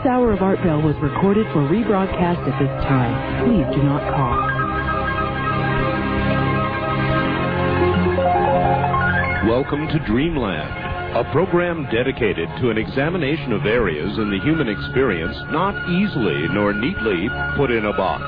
[0.00, 3.44] This hour of Art Bell was recorded for rebroadcast at this time.
[3.44, 4.32] Please do not call.
[9.44, 10.72] Welcome to Dreamland,
[11.20, 16.72] a program dedicated to an examination of areas in the human experience not easily nor
[16.72, 18.24] neatly put in a box.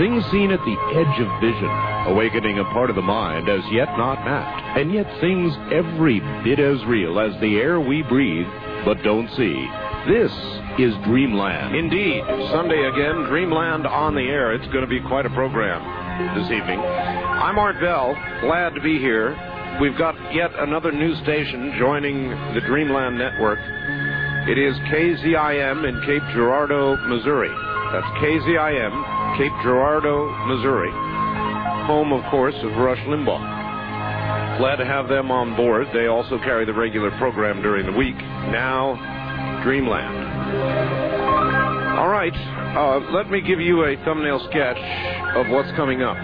[0.00, 1.68] Things seen at the edge of vision,
[2.08, 6.58] awakening a part of the mind as yet not mapped, and yet things every bit
[6.58, 8.48] as real as the air we breathe
[8.86, 9.68] but don't see.
[10.08, 10.32] This
[10.78, 11.74] is Dreamland.
[11.74, 14.54] Indeed, Sunday again, Dreamland on the air.
[14.54, 15.82] It's going to be quite a program
[16.38, 16.78] this evening.
[16.78, 19.34] I'm Art Bell, glad to be here.
[19.80, 23.58] We've got yet another new station joining the Dreamland network.
[24.48, 27.50] It is KZIM in Cape Girardeau, Missouri.
[27.92, 30.90] That's KZIM, Cape Girardeau, Missouri.
[31.86, 34.58] Home, of course, of Rush Limbaugh.
[34.58, 35.88] Glad to have them on board.
[35.92, 38.16] They also carry the regular program during the week.
[38.16, 38.94] Now,
[39.64, 40.17] Dreamland.
[41.98, 42.34] All right,
[42.76, 44.78] uh, let me give you a thumbnail sketch
[45.36, 46.16] of what's coming up.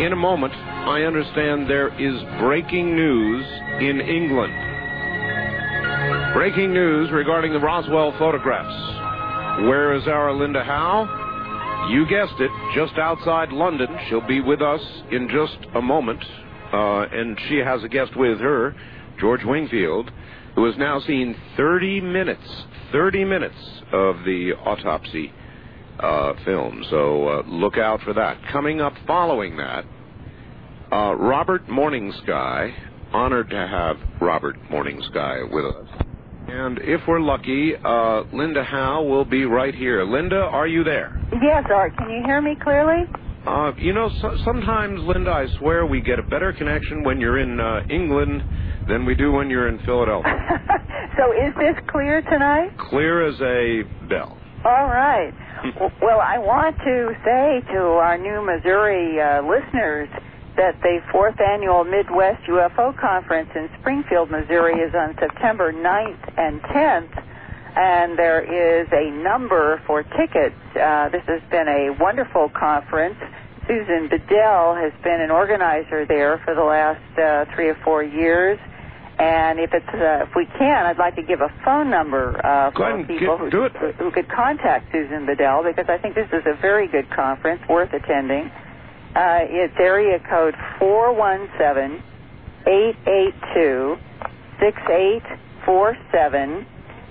[0.00, 3.44] In a moment, I understand there is breaking news
[3.80, 4.54] in England.
[6.34, 9.66] Breaking news regarding the Roswell photographs.
[9.66, 11.88] Where is our Linda Howe?
[11.90, 13.88] You guessed it, just outside London.
[14.08, 16.22] She'll be with us in just a moment.
[16.72, 18.76] Uh, and she has a guest with her,
[19.18, 20.10] George Wingfield,
[20.58, 22.42] who has now seen 30 minutes,
[22.90, 23.54] 30 minutes
[23.92, 25.32] of the autopsy
[26.00, 26.84] uh, film.
[26.90, 28.38] So uh, look out for that.
[28.50, 29.84] Coming up following that,
[30.90, 32.74] uh, Robert Morningsky.
[33.12, 35.86] Honored to have Robert Morningsky with us.
[36.48, 40.02] And if we're lucky, uh, Linda Howe will be right here.
[40.02, 41.20] Linda, are you there?
[41.40, 41.96] Yes, Art.
[41.96, 43.04] Can you hear me clearly?
[43.48, 47.38] Uh, you know, so, sometimes, Linda, I swear we get a better connection when you're
[47.38, 48.42] in uh, England
[48.88, 50.36] than we do when you're in Philadelphia.
[51.16, 52.76] so is this clear tonight?
[52.90, 54.36] Clear as a bell.
[54.66, 55.32] All right.
[56.02, 60.10] well, I want to say to our new Missouri uh, listeners
[60.56, 66.60] that the fourth annual Midwest UFO Conference in Springfield, Missouri is on September 9th and
[66.62, 67.24] 10th,
[67.76, 70.56] and there is a number for tickets.
[70.76, 73.18] Uh, this has been a wonderful conference.
[73.66, 78.58] Susan Bedell has been an organizer there for the last uh, three or four years.
[79.18, 82.70] And if it's uh, if we can, I'd like to give a phone number uh,
[82.70, 86.54] for people get, who, who could contact Susan Bedell because I think this is a
[86.62, 88.48] very good conference, worth attending.
[89.16, 92.00] Uh, it's area code 417
[92.64, 93.98] 882
[94.60, 96.66] 6847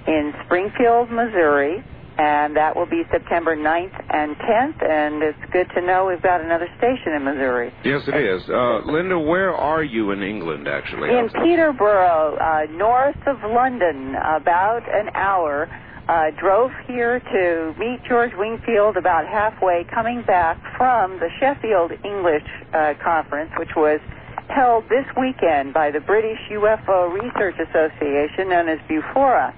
[0.07, 1.83] in Springfield, Missouri.
[2.17, 4.81] And that will be September 9th and 10th.
[4.83, 7.71] And it's good to know we've got another station in Missouri.
[7.85, 8.41] Yes, it is.
[8.49, 11.09] Uh, Linda, where are you in England, actually?
[11.09, 15.69] In Peterborough, uh, north of London, about an hour.
[16.09, 22.47] Uh, drove here to meet George Wingfield about halfway, coming back from the Sheffield English
[22.73, 23.99] uh, Conference, which was
[24.47, 29.53] held this weekend by the British UFO Research Association, known as Bufora.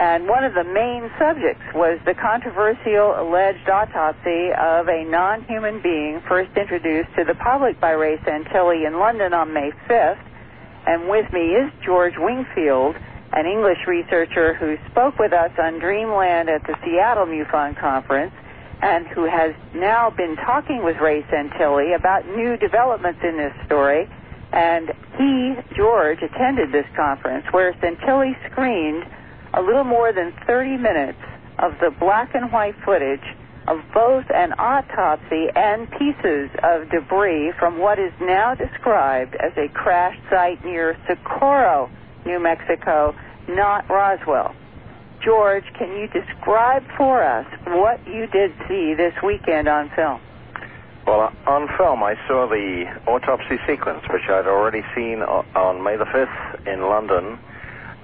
[0.00, 5.82] And one of the main subjects was the controversial alleged autopsy of a non human
[5.82, 10.24] being first introduced to the public by Ray Santilli in London on May 5th.
[10.86, 12.96] And with me is George Wingfield
[13.32, 18.32] an English researcher who spoke with us on Dreamland at the Seattle MUFON conference
[18.80, 24.08] and who has now been talking with Ray Santilli about new developments in this story.
[24.50, 29.04] And he, George, attended this conference where Santilli screened
[29.54, 31.18] a little more than 30 minutes
[31.58, 33.24] of the black and white footage
[33.68, 39.68] of both an autopsy and pieces of debris from what is now described as a
[39.68, 41.90] crash site near Socorro,
[42.24, 43.14] New Mexico,
[43.48, 44.54] not Roswell.
[45.22, 50.20] George, can you describe for us what you did see this weekend on film?
[51.06, 56.04] Well, on film, I saw the autopsy sequence, which I'd already seen on May the
[56.04, 57.38] 5th in London.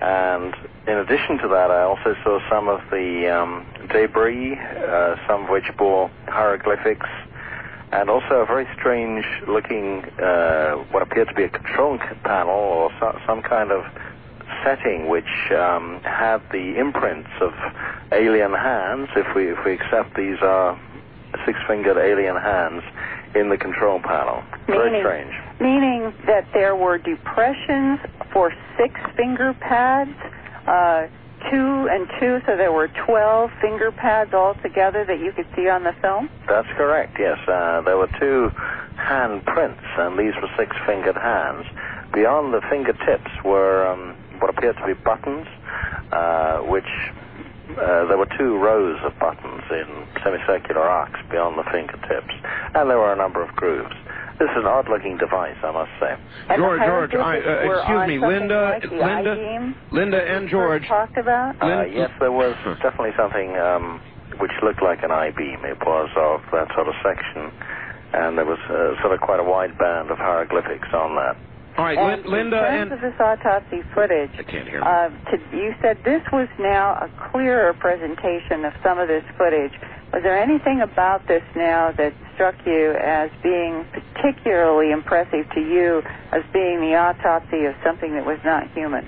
[0.01, 0.55] And
[0.87, 5.51] in addition to that, I also saw some of the um, debris, uh, some of
[5.51, 7.09] which bore hieroglyphics,
[7.93, 12.91] and also a very strange looking, uh, what appeared to be a control panel or
[13.01, 13.85] so, some kind of
[14.65, 17.53] setting which um, had the imprints of
[18.13, 20.79] alien hands, if we, if we accept these are
[21.45, 22.83] six-fingered alien hands
[23.39, 24.43] in the control panel.
[24.67, 25.33] Very strange.
[25.61, 28.01] Meaning that there were depressions
[28.33, 30.11] for six finger pads,
[30.67, 31.07] uh,
[31.51, 35.85] two and two, so there were 12 finger pads altogether that you could see on
[35.85, 36.29] the film?
[36.49, 37.39] That's correct, yes.
[37.47, 38.51] Uh, there were two
[38.97, 41.67] hand prints, and these were six fingered hands.
[42.13, 45.47] Beyond the fingertips were um, what appeared to be buttons,
[46.13, 46.89] uh, which
[47.71, 52.35] uh, there were two rows of buttons in semicircular arcs beyond the fingertips,
[52.75, 53.95] and there were a number of grooves.
[54.39, 56.13] This is an odd-looking device, I must say.
[56.51, 60.87] And George, George, I, uh, excuse me, Linda, like Linda, Linda, and George.
[60.87, 61.57] talked about.
[61.63, 64.01] Uh, yes, there was definitely something um,
[64.39, 65.65] which looked like an I-beam.
[65.65, 67.51] It was of that sort of section,
[68.13, 71.37] and there was uh, sort of quite a wide band of hieroglyphics on that.
[71.77, 74.81] All right, And Lin- Linda in terms and of this autopsy footage, I can't hear.
[74.83, 79.73] uh, to, you said this was now a clearer presentation of some of this footage.
[80.13, 86.03] Was there anything about this now that struck you as being particularly impressive to you
[86.33, 89.05] as being the autopsy of something that was not human?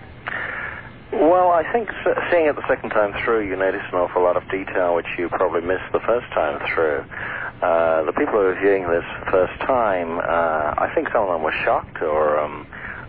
[1.10, 1.88] Well, I think
[2.30, 5.30] seeing it the second time through, you notice an awful lot of detail which you
[5.30, 7.00] probably missed the first time through.
[7.62, 11.42] Uh, the people who are viewing this first time, uh, I think some of them
[11.42, 12.66] were shocked or um,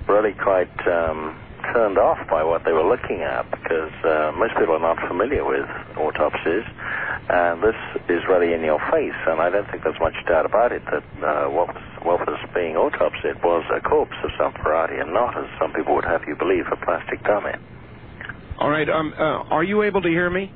[0.08, 1.36] really quite um,
[1.74, 5.44] turned off by what they were looking at because uh, most people are not familiar
[5.44, 5.68] with
[5.98, 6.64] autopsies.
[7.28, 7.76] And this
[8.08, 11.04] is really in your face, and I don't think there's much doubt about it that
[11.22, 15.38] uh, what, was, what was being autopsied was a corpse of some variety and not,
[15.38, 17.54] as some people would have you believe, a plastic dummy.
[18.60, 20.52] All right, um, uh, are you able to hear me?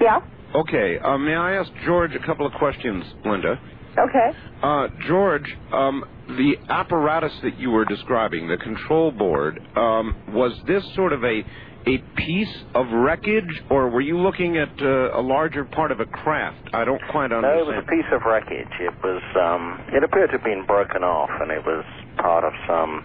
[0.00, 0.20] Yeah.
[0.54, 3.58] Okay, uh, may I ask George a couple of questions, Linda?
[3.96, 4.38] Okay.
[4.60, 10.82] Uh, George, um, the apparatus that you were describing, the control board, um, was this
[10.94, 11.44] sort of a
[11.86, 16.06] a piece of wreckage, or were you looking at uh, a larger part of a
[16.06, 16.70] craft?
[16.72, 17.42] I don't quite understand.
[17.42, 18.72] No, it was a piece of wreckage.
[18.80, 21.84] It was, um, it appeared to have been broken off, and it was
[22.16, 23.04] part of some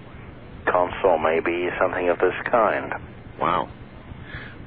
[0.72, 2.94] console, maybe something of this kind.
[3.38, 3.68] Wow.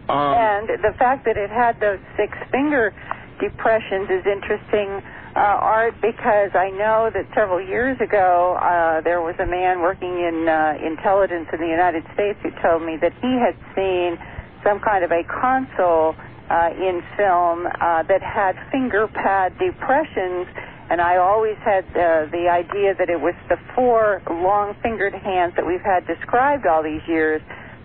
[0.09, 2.93] Um, And the fact that it had those six finger
[3.41, 5.03] depressions is interesting,
[5.35, 10.21] uh, Art, because I know that several years ago uh, there was a man working
[10.21, 14.19] in uh, intelligence in the United States who told me that he had seen
[14.63, 16.15] some kind of a console
[16.51, 20.47] uh, in film uh, that had finger pad depressions.
[20.91, 25.55] And I always had uh, the idea that it was the four long fingered hands
[25.57, 27.41] that we've had described all these years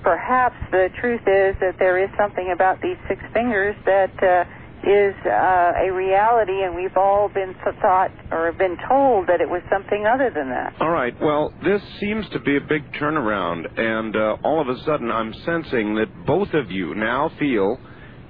[0.07, 4.47] perhaps the truth is that there is something about these six fingers that uh,
[4.87, 9.61] is uh, a reality, and we've all been thought or been told that it was
[9.69, 10.73] something other than that.
[10.79, 11.13] All right.
[11.19, 15.33] Well, this seems to be a big turnaround, and uh, all of a sudden, I'm
[15.43, 17.77] sensing that both of you now feel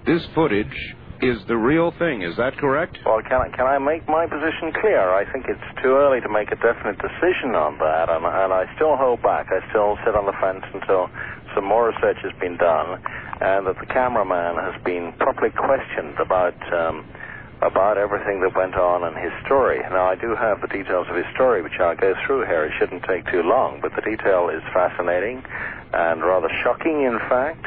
[0.07, 2.21] this footage is the real thing.
[2.21, 2.97] Is that correct?
[3.05, 5.13] Well, can I, can I make my position clear?
[5.13, 8.65] I think it's too early to make a definite decision on that, and, and I
[8.77, 9.49] still hold back.
[9.49, 11.09] I still sit on the fence until
[11.57, 13.01] some more research has been done,
[13.41, 17.01] and that the cameraman has been properly questioned about um,
[17.65, 19.81] about everything that went on in his story.
[19.89, 22.65] Now, I do have the details of his story, which I'll go through here.
[22.65, 25.41] It shouldn't take too long, but the detail is fascinating
[25.89, 27.65] and rather shocking, in fact.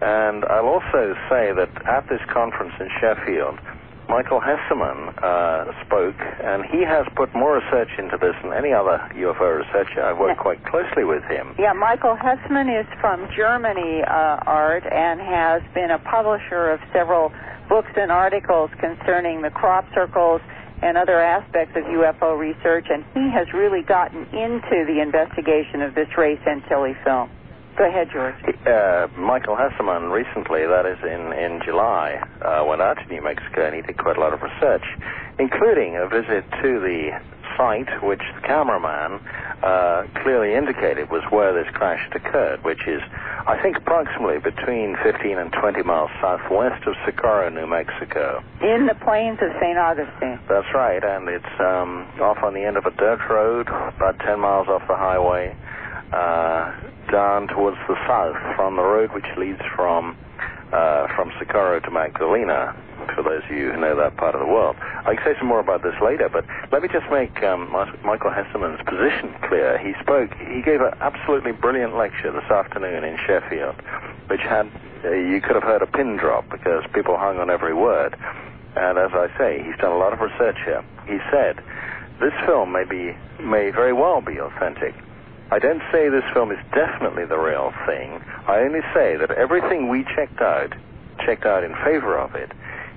[0.00, 3.60] And I'll also say that at this conference in Sheffield,
[4.08, 9.02] Michael Hesemann uh, spoke, and he has put more research into this than any other
[9.14, 10.02] UFO researcher.
[10.02, 11.54] I've worked quite closely with him.
[11.58, 17.32] Yeah, Michael Hesemann is from Germany, uh, Art, and has been a publisher of several
[17.68, 20.40] books and articles concerning the crop circles
[20.82, 25.94] and other aspects of UFO research, and he has really gotten into the investigation of
[25.94, 27.30] this Ray Santilli film.
[27.76, 28.34] Go ahead, George.
[28.66, 33.66] Uh, Michael Hesemann recently, that is in, in July, uh, went out to New Mexico
[33.66, 34.84] and he did quite a lot of research,
[35.38, 37.20] including a visit to the
[37.56, 39.20] site which the cameraman
[39.62, 43.02] uh, clearly indicated was where this crash had occurred, which is,
[43.46, 48.42] I think, approximately between 15 and 20 miles southwest of Socorro, New Mexico.
[48.62, 49.76] In the plains of St.
[49.76, 50.40] Augustine.
[50.48, 54.40] That's right, and it's um, off on the end of a dirt road, about 10
[54.40, 55.54] miles off the highway,
[56.12, 56.72] uh,
[57.10, 60.16] down towards the south from the road which leads from
[60.72, 62.74] uh, from Socorro to Magdalena,
[63.14, 64.76] for those of you who know that part of the world.
[64.80, 67.70] I can say some more about this later, but let me just make um,
[68.04, 69.78] Michael Hesemann's position clear.
[69.78, 73.76] He spoke, he gave an absolutely brilliant lecture this afternoon in Sheffield,
[74.26, 74.68] which had,
[75.04, 78.16] uh, you could have heard a pin drop because people hung on every word.
[78.74, 80.84] And as I say, he's done a lot of research here.
[81.06, 81.62] He said,
[82.20, 84.94] this film may be, may very well be authentic.
[85.48, 88.20] I don't say this film is definitely the real thing.
[88.48, 90.72] I only say that everything we checked out,
[91.24, 92.50] checked out in favor of it.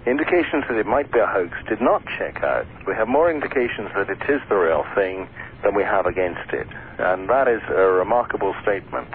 [0.08, 2.66] Indications that it might be a hoax did not check out.
[2.88, 5.28] We have more indications that it is the real thing
[5.62, 6.68] than we have against it.
[6.98, 9.14] And that is a remarkable statement.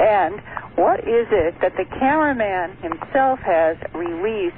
[0.00, 0.40] And
[0.76, 4.56] what is it that the cameraman himself has released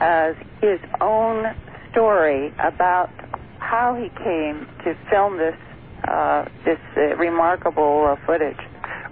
[0.00, 1.54] as his own
[1.92, 3.10] story about
[3.58, 5.54] how he came to film this
[6.64, 8.58] this uh, remarkable uh, footage?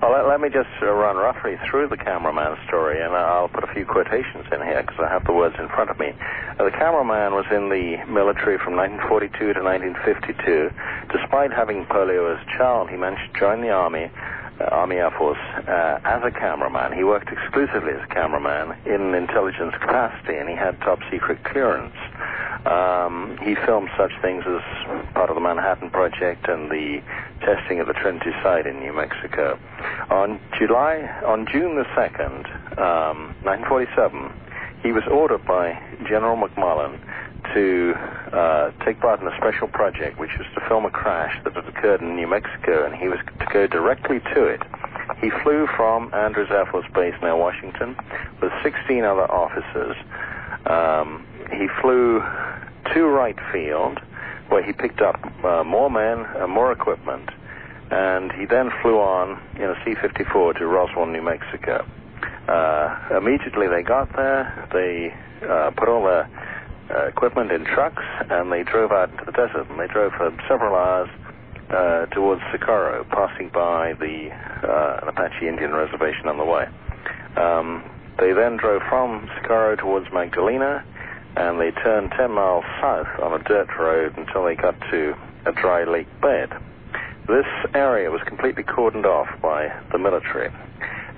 [0.01, 3.73] Well, let, me just uh, run roughly through the cameraman story, and I'll put a
[3.75, 6.17] few quotations in here because I have the words in front of me.
[6.57, 10.73] Uh, the cameraman was in the military from 1942 to 1952.
[11.13, 15.11] Despite having polio as a child, he managed to join the army uh, Army Air
[15.11, 16.93] Force uh, as a cameraman.
[16.93, 21.97] He worked exclusively as a cameraman in intelligence capacity, and he had top secret clearance.
[22.67, 24.61] Um, he filmed such things as
[25.15, 27.03] part of the Manhattan Project and the
[27.41, 29.59] testing of the Trinity site in New Mexico.
[30.11, 34.31] On July, on June the second, um, 1947,
[34.83, 37.01] he was ordered by General McMullen
[37.55, 37.95] to
[38.33, 41.67] uh, take part in a special project, which was to film a crash that had
[41.67, 44.63] occurred in New Mexico, and he was to go directly to it.
[45.21, 47.97] He flew from Andrews Air Force Base near Washington
[48.41, 49.97] with 16 other officers.
[50.67, 52.23] Um, he flew
[52.95, 53.99] to Wright Field,
[54.49, 57.29] where he picked up uh, more men and more equipment,
[57.91, 61.87] and he then flew on in a C-54 to Roswell, New Mexico.
[62.49, 65.15] Uh, immediately they got there, they
[65.47, 66.29] uh, put all their
[66.91, 69.69] uh, equipment in trucks, and they drove out into the desert.
[69.71, 71.09] And they drove for several hours
[71.71, 74.31] uh, towards Socorro, passing by the
[74.67, 76.67] uh, Apache Indian reservation on the way.
[77.37, 77.85] Um,
[78.19, 80.85] they then drove from Socorro towards Magdalena,
[81.37, 85.15] and they turned 10 miles south on a dirt road until they got to
[85.47, 86.51] a dry lake bed.
[87.29, 90.51] This area was completely cordoned off by the military.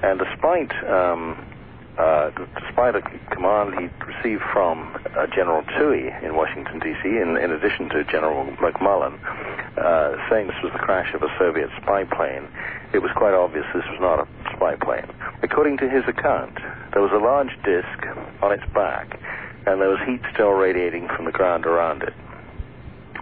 [0.02, 1.43] And despite um,
[1.99, 7.51] uh, despite a command he received from uh, General Toohey in Washington, D.C., in, in,
[7.51, 9.21] addition to General McMullen,
[9.77, 12.49] uh, saying this was the crash of a Soviet spy plane,
[12.95, 15.07] it was quite obvious this was not a spy plane.
[15.43, 16.57] According to his account,
[16.93, 18.07] there was a large disk
[18.43, 19.21] on its back,
[19.67, 22.15] and there was heat still radiating from the ground around it.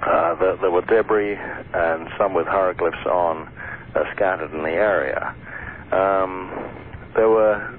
[0.03, 1.37] Uh, there, there, were debris
[1.75, 3.53] and some with hieroglyphs on
[3.95, 5.35] uh, scattered in the area.
[5.93, 6.51] Um,
[7.15, 7.79] there were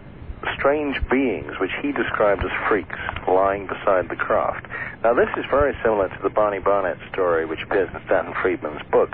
[0.57, 4.65] strange beings, which he described as freaks, lying beside the craft.
[5.03, 8.81] Now, this is very similar to the Barney Barnett story, which appears in Stanton Friedman's
[8.91, 9.11] book.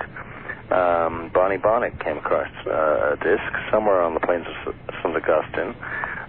[0.72, 5.16] Um, Barney Barnett came across uh, a disc somewhere on the plains of St.
[5.16, 5.74] Augustine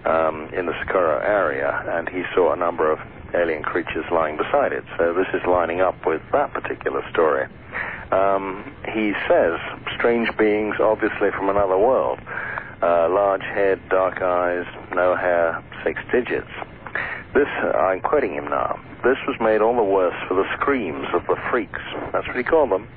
[0.04, 3.00] um, in the Socorro area, and he saw a number of
[3.34, 4.84] alien creatures lying beside it.
[4.96, 7.46] So this is lining up with that particular story.
[8.10, 8.64] Um,
[8.94, 9.58] he says
[9.96, 12.20] strange beings, obviously from another world.
[12.80, 16.50] Uh, large head, dark eyes, no hair, six digits.
[17.34, 21.06] This, uh, I'm quoting him now, this was made all the worse for the screams
[21.12, 21.80] of the freaks,
[22.12, 22.88] that's what he called them,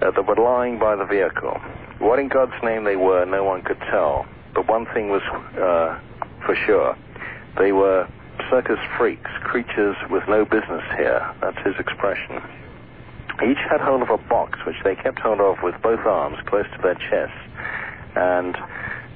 [0.00, 1.60] uh, that were lying by the vehicle.
[1.98, 4.26] What in God's name they were, no one could tell.
[4.54, 5.22] But one thing was
[5.54, 5.98] uh,
[6.44, 6.96] for sure.
[7.58, 8.08] They were
[8.48, 11.28] circus freaks, creatures with no business here.
[11.40, 12.42] That's his expression.
[13.44, 16.66] Each had hold of a box, which they kept hold of with both arms close
[16.76, 17.36] to their chests.
[18.16, 18.56] And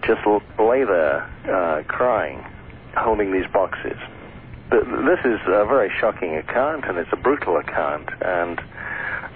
[0.06, 0.20] just
[0.58, 2.44] lay there uh, crying,
[2.96, 3.98] holding these boxes.
[4.70, 8.58] This is a very shocking account, and it's a brutal account, and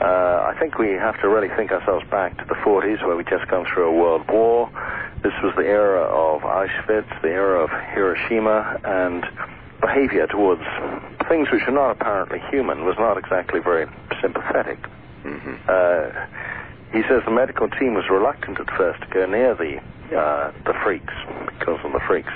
[0.01, 3.25] uh, I think we have to really think ourselves back to the 40s, where we
[3.25, 4.71] just gone through a world war.
[5.23, 9.25] This was the era of Auschwitz, the era of Hiroshima, and
[9.81, 10.63] behavior towards
[11.29, 13.87] things which are not apparently human was not exactly very
[14.21, 14.79] sympathetic.
[15.25, 15.55] Mm-hmm.
[15.69, 16.27] Uh,
[16.93, 19.81] he says the medical team was reluctant at first to go near the
[20.17, 21.13] uh, the freaks,
[21.59, 22.33] because of the freaks.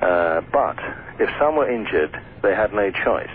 [0.00, 0.78] Uh, but
[1.18, 3.30] if some were injured, they had no choice.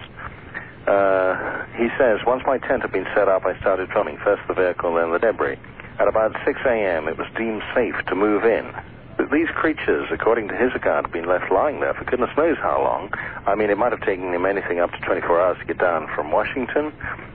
[0.88, 4.54] Uh, he says, once my tent had been set up, I started filming first the
[4.54, 5.58] vehicle, then the debris.
[6.00, 8.72] At about 6 a.m., it was deemed safe to move in.
[9.18, 12.84] These creatures, according to his account, have been left lying there for goodness knows how
[12.84, 13.14] long.
[13.48, 16.08] I mean, it might have taken him anything up to 24 hours to get down
[16.14, 16.92] from Washington.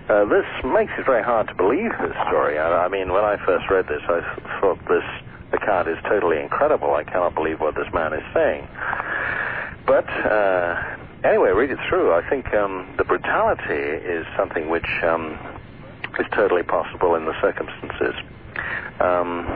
[0.08, 2.58] Uh, this makes it very hard to believe this story.
[2.58, 4.20] I, I mean, when I first read this, I
[4.60, 5.04] thought this
[5.52, 6.94] account is totally incredible.
[6.94, 8.68] I cannot believe what this man is saying.
[9.86, 12.12] But uh, anyway, read it through.
[12.12, 15.38] I think um, the brutality is something which um,
[16.18, 18.14] is totally possible in the circumstances.
[19.00, 19.46] Um,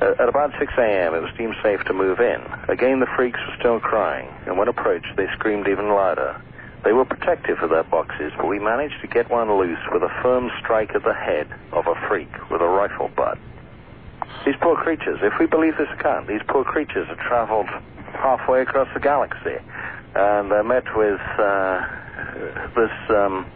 [0.00, 2.40] at about 6 a.m., it was deemed safe to move in.
[2.68, 6.40] Again, the freaks were still crying, and when approached, they screamed even louder.
[6.84, 10.12] They were protective of their boxes, but we managed to get one loose with a
[10.22, 13.38] firm strike at the head of a freak with a rifle butt.
[14.44, 17.68] These poor creatures, if we believe this account, these poor creatures have traveled
[18.12, 19.58] halfway across the galaxy
[20.16, 21.84] and they're met with uh,
[22.74, 23.46] this um,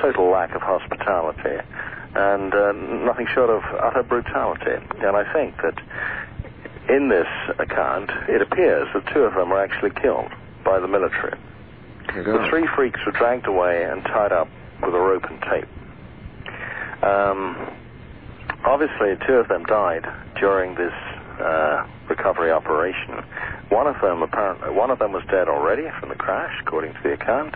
[0.00, 1.64] total lack of hospitality
[2.14, 4.84] and uh, nothing short of utter brutality.
[5.00, 5.78] And I think that
[6.88, 10.30] in this account, it appears that two of them were actually killed
[10.64, 11.38] by the military.
[12.42, 14.48] The three freaks were dragged away and tied up
[14.82, 15.68] with a rope and tape.
[17.04, 17.56] Um,
[18.64, 20.06] obviously, two of them died
[20.38, 20.92] during this
[21.40, 23.22] uh, recovery operation.
[23.68, 27.02] One of them apparently, one of them was dead already from the crash, according to
[27.02, 27.54] the account,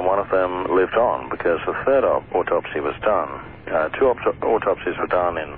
[0.00, 3.28] one of them lived on because the third autopsy was done.
[3.66, 5.56] Uh, two autopsies were done in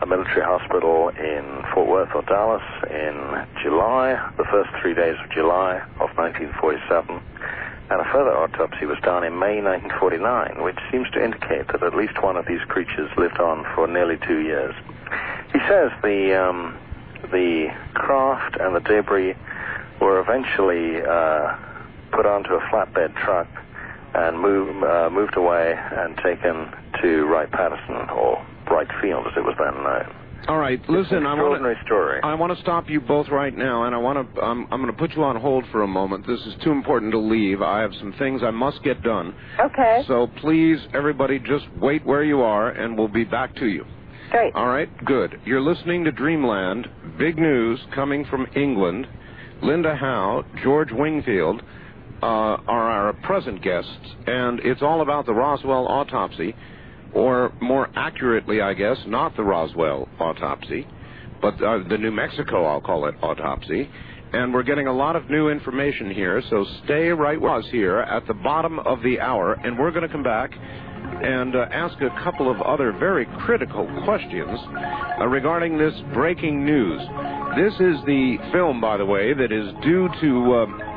[0.00, 5.30] a military hospital in Fort Worth or Dallas in July, the first three days of
[5.30, 7.20] July of 1947
[7.90, 11.96] and a further autopsy was done in May 1949, which seems to indicate that at
[11.96, 14.74] least one of these creatures lived on for nearly two years.
[15.52, 16.76] He says the um,
[17.32, 19.34] the craft and the debris
[20.00, 21.56] were eventually uh,
[22.12, 23.48] put onto a flatbed truck
[24.14, 26.70] and move, uh, moved away and taken
[27.02, 30.28] to Wright Patterson or Wright Field, as it was then known.
[30.48, 31.26] All right, listen.
[31.26, 32.20] I want to story.
[32.22, 34.40] I want to stop you both right now, and I want to.
[34.40, 36.26] I'm, I'm going to put you on hold for a moment.
[36.26, 37.60] This is too important to leave.
[37.60, 39.34] I have some things I must get done.
[39.60, 40.04] Okay.
[40.08, 43.84] So please, everybody, just wait where you are, and we'll be back to you.
[44.30, 44.54] Great.
[44.54, 44.88] All right.
[45.04, 45.38] Good.
[45.44, 46.88] You're listening to Dreamland.
[47.18, 49.06] Big news coming from England.
[49.62, 51.62] Linda Howe, George Wingfield
[52.22, 53.90] uh, are our present guests,
[54.26, 56.54] and it's all about the Roswell autopsy
[57.14, 60.86] or more accurately, I guess, not the Roswell autopsy,
[61.40, 63.88] but uh, the New Mexico, I'll call it, autopsy.
[64.30, 68.00] And we're getting a lot of new information here, so stay right with us here
[68.00, 71.96] at the bottom of the hour, and we're going to come back and uh, ask
[72.02, 74.58] a couple of other very critical questions
[75.18, 77.00] uh, regarding this breaking news.
[77.56, 80.87] This is the film, by the way, that is due to uh,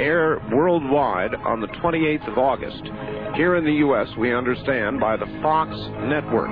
[0.00, 2.82] air worldwide on the 28th of August
[3.36, 5.70] here in the U.S., we understand, by the Fox
[6.08, 6.50] network.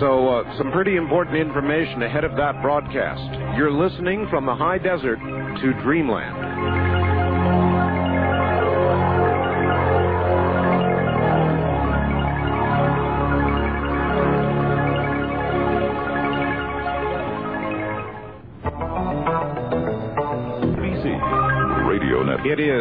[0.00, 3.56] So, uh, some pretty important information ahead of that broadcast.
[3.56, 6.51] You're listening from the high desert to Dreamland.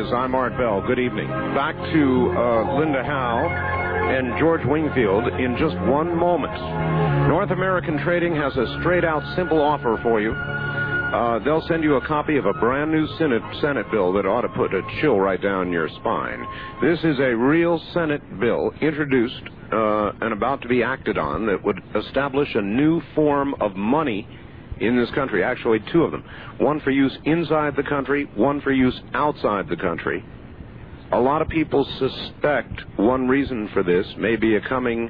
[0.02, 0.12] Is.
[0.14, 0.82] I'm Art Bell.
[0.86, 1.28] Good evening.
[1.28, 6.54] Back to uh, Linda Howe and George Wingfield in just one moment.
[7.28, 10.32] North American Trading has a straight out simple offer for you.
[10.32, 14.42] Uh, they'll send you a copy of a brand new Senate, Senate bill that ought
[14.42, 16.46] to put a chill right down your spine.
[16.82, 21.64] This is a real Senate bill introduced uh, and about to be acted on that
[21.64, 24.28] would establish a new form of money
[24.82, 26.24] in this country, actually two of them.
[26.58, 30.24] One for use inside the country, one for use outside the country.
[31.12, 35.10] A lot of people suspect one reason for this may be a coming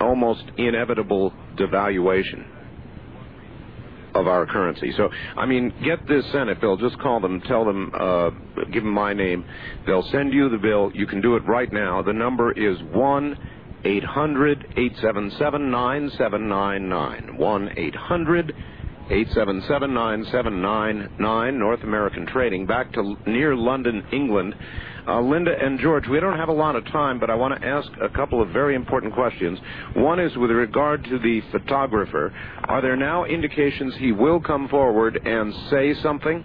[0.00, 2.44] almost inevitable devaluation
[4.14, 4.92] of our currency.
[4.96, 6.76] So, I mean, get this Senate bill.
[6.76, 8.30] Just call them, tell them, uh,
[8.72, 9.44] give them my name.
[9.86, 10.92] They'll send you the bill.
[10.94, 12.02] You can do it right now.
[12.02, 13.38] The number is 1
[13.84, 17.36] 800 877 9799.
[17.36, 18.54] 1 800
[19.10, 24.54] 877-9799, North American Trading, back to near London, England.
[25.06, 27.66] Uh, Linda and George, we don't have a lot of time, but I want to
[27.66, 29.58] ask a couple of very important questions.
[29.94, 32.32] One is with regard to the photographer.
[32.64, 36.42] Are there now indications he will come forward and say something?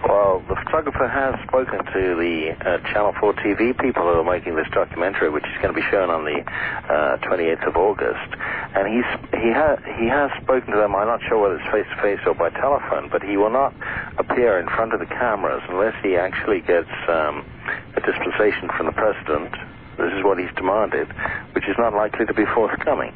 [0.00, 4.56] Well, the photographer has spoken to the uh, Channel 4 TV people who are making
[4.56, 8.32] this documentary, which is going to be shown on the uh, 28th of August.
[8.74, 9.04] And he's,
[9.36, 10.96] he, ha- he has spoken to them.
[10.96, 13.74] I'm not sure whether it's face to face or by telephone, but he will not
[14.16, 17.44] appear in front of the cameras unless he actually gets um,
[17.92, 19.52] a dispensation from the president.
[20.00, 21.12] This is what he's demanded,
[21.52, 23.12] which is not likely to be forthcoming.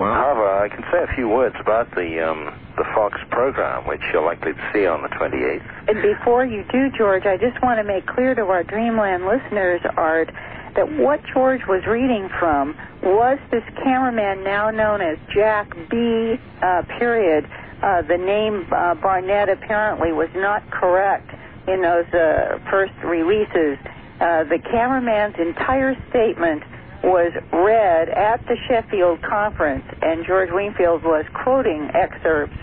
[0.00, 4.00] Well, However, I can say a few words about the um, the Fox program, which
[4.14, 5.88] you're likely to see on the 28th.
[5.88, 9.82] And before you do, George, I just want to make clear to our Dreamland listeners,
[9.98, 10.32] Art,
[10.74, 16.40] that what George was reading from was this cameraman now known as Jack B.
[16.62, 17.44] Uh, period.
[17.82, 21.28] Uh, the name uh, Barnett apparently was not correct
[21.68, 23.76] in those uh, first releases.
[24.18, 26.62] Uh, the cameraman's entire statement
[27.02, 32.56] was read at the Sheffield conference, and George Wingfield was quoting excerpts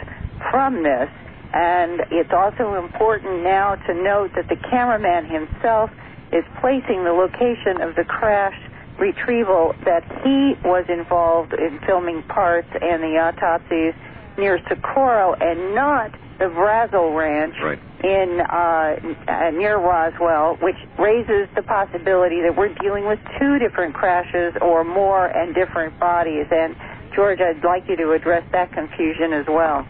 [0.52, 1.10] from this.
[1.54, 5.90] And it's also important now to note that the cameraman himself
[6.32, 8.58] is placing the location of the crash
[9.00, 13.94] retrieval that he was involved in filming parts and the autopsies
[14.38, 17.80] near Socorro and not the Brazel Ranch right.
[18.04, 23.96] in uh, uh, near Roswell, which raises the possibility that we're dealing with two different
[23.96, 26.46] crashes or more and different bodies.
[26.52, 26.76] And
[27.16, 29.88] George, I'd like you to address that confusion as well.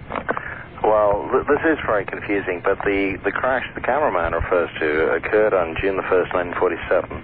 [0.83, 5.75] Well, this is very confusing, but the, the crash the cameraman refers to occurred on
[5.81, 7.23] June the 1st, 1947.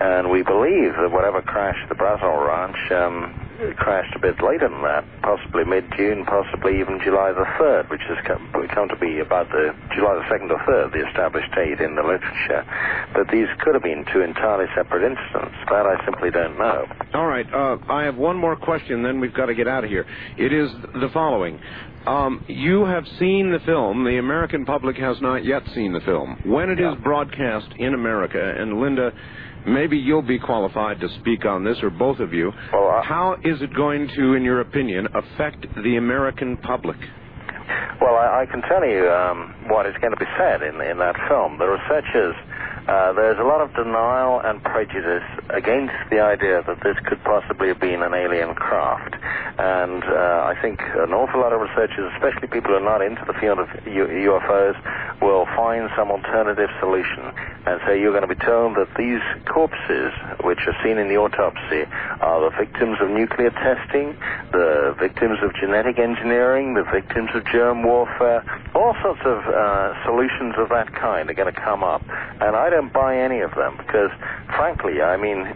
[0.00, 4.82] And we believe that whatever crashed the Brazel Ranch um, crashed a bit later than
[4.82, 9.48] that, possibly mid-June, possibly even July the 3rd, which has come, come to be about
[9.50, 12.64] the July the 2nd or 3rd, the established date in the literature.
[13.12, 15.56] But these could have been two entirely separate incidents.
[15.68, 16.86] That I simply don't know.
[17.14, 17.46] All right.
[17.52, 20.06] Uh, I have one more question, then we've got to get out of here.
[20.38, 21.60] It is the following.
[22.06, 24.04] Um, you have seen the film.
[24.04, 26.40] The American public has not yet seen the film.
[26.46, 29.12] When it is broadcast in America, and Linda,
[29.66, 32.52] maybe you'll be qualified to speak on this, or both of you.
[32.72, 36.96] Well, I- How is it going to, in your opinion, affect the American public?
[38.00, 40.98] Well, I, I can tell you um, what is going to be said in, in
[40.98, 41.58] that film.
[41.58, 42.34] The researchers,
[42.90, 47.68] uh, there's a lot of denial and prejudice against the idea that this could possibly
[47.68, 49.14] have been an alien craft.
[49.60, 53.22] And uh, I think an awful lot of researchers, especially people who are not into
[53.26, 54.74] the field of U- UFOs,
[55.22, 57.30] will find some alternative solution.
[57.66, 60.10] And so you're going to be told that these corpses,
[60.42, 61.86] which are seen in the autopsy,
[62.18, 64.16] are the victims of nuclear testing,
[64.50, 68.42] the victims of genetic engineering, the victims of germ warfare,
[68.74, 72.02] all sorts of uh, solutions of that kind are going to come up.
[72.40, 74.10] And I don't buy any of them because,
[74.56, 75.52] frankly, I mean,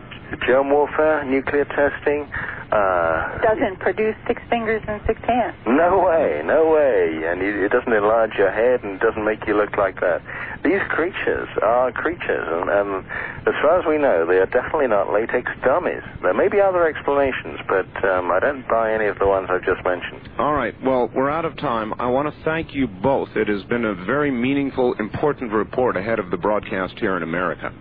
[0.47, 2.29] germ warfare, nuclear testing,
[2.75, 5.55] uh, Doesn't produce six fingers and six hands.
[5.67, 7.23] no way, no way.
[7.25, 10.21] And it it doesn't enlarge your head and doesn't make you look like that.
[10.65, 13.07] These creatures are creatures, and, and
[13.47, 16.03] as far as we know, they are definitely not latex dummies.
[16.23, 19.63] There may be other explanations, but um, I don't buy any of the ones I've
[19.65, 20.29] just mentioned.
[20.39, 20.75] All right.
[20.83, 21.95] Well, we're out of time.
[22.01, 23.29] I want to thank you both.
[23.37, 27.73] It has been a very meaningful, important report ahead of the broadcast here in America.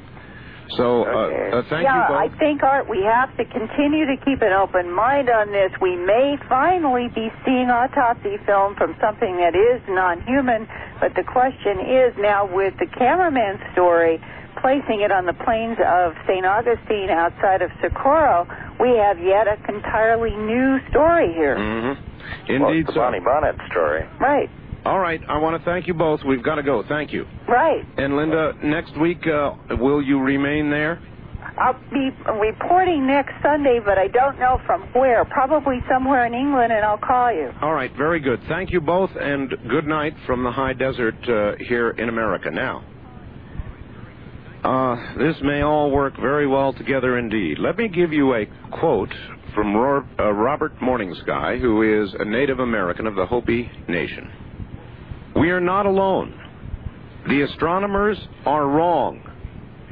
[0.70, 1.52] So, uh, Okay.
[1.52, 4.92] uh, thank yeah, you I think, Art, we have to continue to keep an open
[4.94, 5.72] mind on this.
[5.82, 10.68] We may finally be seeing autopsy film from something that is non-human,
[11.00, 14.20] but the question is now with the cameraman story,
[14.62, 16.46] placing it on the plains of St.
[16.46, 18.48] Augustine outside of Socorro,
[18.80, 21.56] we have yet an entirely new story here.
[21.58, 21.94] hmm
[22.48, 23.00] Well, Indeed, the so.
[23.00, 24.08] Barney Barnett story.
[24.20, 24.50] Right,
[24.86, 25.22] All right.
[25.30, 26.22] I want to thank you both.
[26.28, 26.84] We've got to go.
[26.88, 27.26] Thank you.
[27.48, 27.84] right.
[27.98, 31.02] And Linda, next week, uh, will you remain there?
[31.58, 32.10] I'll be
[32.42, 35.24] reporting next Sunday, but I don't know from where.
[35.26, 37.52] Probably somewhere in England, and I'll call you.
[37.62, 37.92] All right.
[37.96, 38.42] Very good.
[38.50, 42.50] Thank you both, and good night from the high desert uh, here in America.
[42.52, 42.84] Now,
[44.64, 47.60] uh, this may all work very well together indeed.
[47.60, 49.14] Let me give you a quote
[49.54, 54.32] from Ro- uh, Robert Morningsky, who is a Native American of the Hopi Nation.
[55.36, 56.40] We are not alone.
[57.28, 59.22] The astronomers are wrong.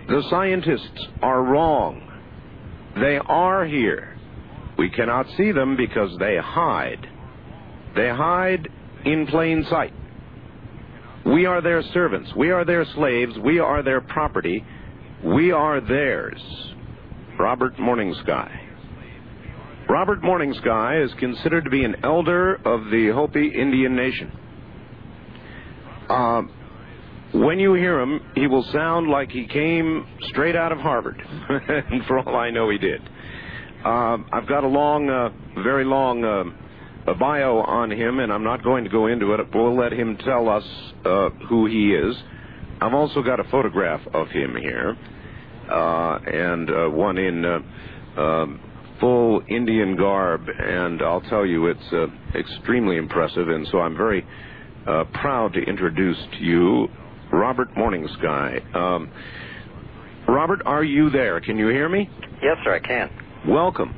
[0.08, 2.08] The scientists are wrong.
[2.96, 4.18] They are here.
[4.78, 7.08] We cannot see them because they hide.
[7.96, 8.68] They hide
[9.06, 9.94] in plain sight.
[11.26, 12.32] We are their servants.
[12.36, 13.34] We are their slaves.
[13.44, 14.66] We are their property.
[15.24, 16.42] We are theirs.
[17.40, 18.50] Robert Morningsky.
[19.88, 24.32] Robert Morningsky is considered to be an elder of the Hopi Indian Nation.
[26.12, 26.42] Uh,
[27.34, 31.22] when you hear him, he will sound like he came straight out of Harvard.
[31.50, 33.02] and for all I know, he did.
[33.86, 35.30] Uh, I've got a long, uh,
[35.64, 39.38] very long uh, bio on him, and I'm not going to go into it.
[39.38, 40.66] But we'll let him tell us
[41.06, 42.18] uh, who he is.
[42.82, 44.98] I've also got a photograph of him here,
[45.72, 47.46] uh, and one in
[48.18, 48.60] um,
[49.00, 54.26] full Indian garb, and I'll tell you, it's extremely impressive, and so I'm very
[54.88, 56.88] uh, proud to introduce to you
[57.32, 58.76] Robert Morningsky.
[58.76, 59.10] Um,
[60.28, 61.40] Robert, are you there?
[61.42, 62.10] Can you hear me?
[62.42, 63.10] Yes, sir, I can.
[63.48, 63.94] Welcome.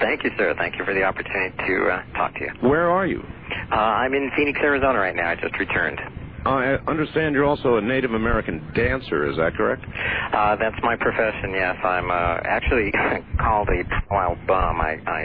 [0.00, 0.54] Thank you, sir.
[0.58, 2.68] Thank you for the opportunity to uh, talk to you.
[2.68, 3.22] Where are you?
[3.70, 5.30] Uh, I'm in Phoenix, Arizona right now.
[5.30, 6.00] I just returned.
[6.48, 9.84] I understand you're also a Native American dancer, is that correct?
[10.32, 11.76] Uh, that's my profession, yes.
[11.84, 12.90] I'm uh, actually
[13.38, 14.80] called a powwow bum.
[14.80, 15.22] I, I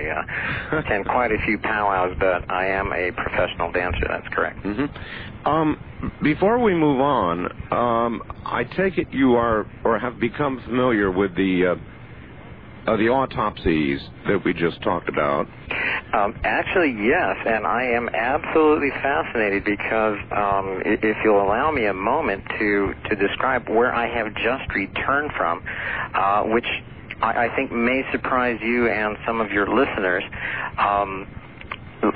[0.74, 4.06] uh, attend quite a few powwows, but I am a professional dancer.
[4.10, 4.60] That's correct.
[4.64, 4.86] hmm
[5.46, 5.78] Um,
[6.22, 11.36] before we move on, um, I take it you are or have become familiar with
[11.36, 11.93] the uh,
[12.88, 15.48] uh, the autopsies that we just talked about.
[16.14, 21.94] Um, actually, yes, and I am absolutely fascinated because um, if you'll allow me a
[21.94, 25.64] moment to to describe where I have just returned from,
[26.14, 26.68] uh, which
[27.22, 30.24] I, I think may surprise you and some of your listeners.
[30.78, 31.28] Um,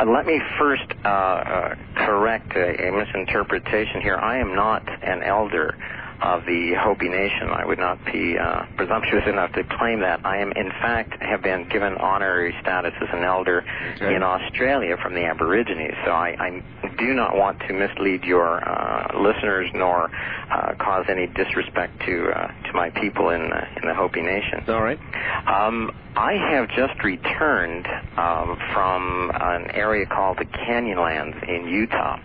[0.05, 4.17] let me first uh, uh, correct a, a misinterpretation here.
[4.17, 5.75] I am not an elder.
[6.21, 7.49] Of the Hopi Nation.
[7.49, 10.25] I would not be uh, presumptuous enough to claim that.
[10.25, 13.63] I am, in fact, have been given honorary status as an elder
[13.95, 14.15] Okay.
[14.15, 15.93] in Australia from the Aborigines.
[16.05, 20.09] So I, I do not want to mislead your uh, listeners nor
[20.51, 24.63] uh, cause any disrespect to uh, to my people in uh, in the Hopi Nation.
[24.67, 24.99] All right.
[25.47, 32.17] Um, I have just returned um, from an area called the Canyonlands in Utah.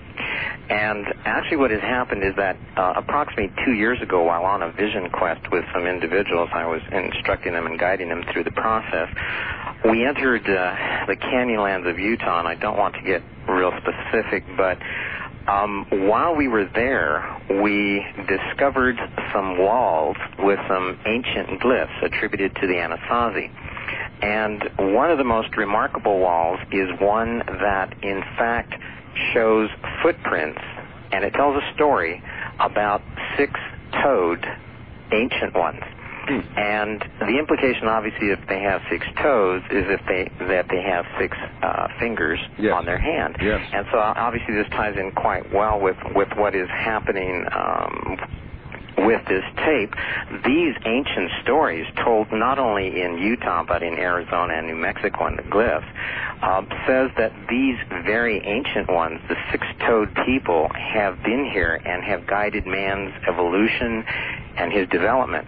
[0.69, 4.71] And actually, what has happened is that uh, approximately two years ago, while on a
[4.73, 9.09] vision quest with some individuals, I was instructing them and guiding them through the process.
[9.85, 14.45] We entered uh, the Canyonlands of Utah, and I don't want to get real specific,
[14.57, 14.79] but
[15.49, 18.97] um, while we were there, we discovered
[19.33, 23.51] some walls with some ancient glyphs attributed to the Anasazi.
[24.23, 24.63] And
[24.95, 28.75] one of the most remarkable walls is one that, in fact,
[29.35, 29.71] shows
[30.03, 30.61] footprints,
[31.13, 32.23] and it tells a story
[32.61, 33.03] about
[33.37, 34.45] six-toed
[35.13, 35.83] ancient ones.
[36.57, 41.05] And the implication, obviously, if they have six toes, is if they that they have
[41.19, 42.75] six uh, fingers Yes.
[42.75, 43.37] on their hand.
[43.43, 43.61] Yes.
[43.73, 48.17] And so, obviously, this ties in quite well with with what is happening um,
[49.07, 49.95] with this tape.
[50.45, 55.39] These ancient stories, told not only in Utah but in Arizona and New Mexico and
[55.39, 55.87] the glyphs,
[56.43, 62.27] um, says that these very ancient ones, the six-toed people, have been here and have
[62.27, 64.05] guided man's evolution
[64.57, 65.47] and his development.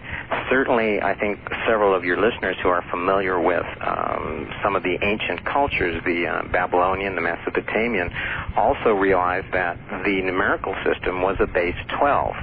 [0.48, 4.96] Certainly, I think several of your listeners who are familiar with um, some of the
[5.02, 8.10] ancient cultures, the uh, Babylonian, the Mesopotamian,
[8.56, 12.34] also realize that the numerical system was a base 12.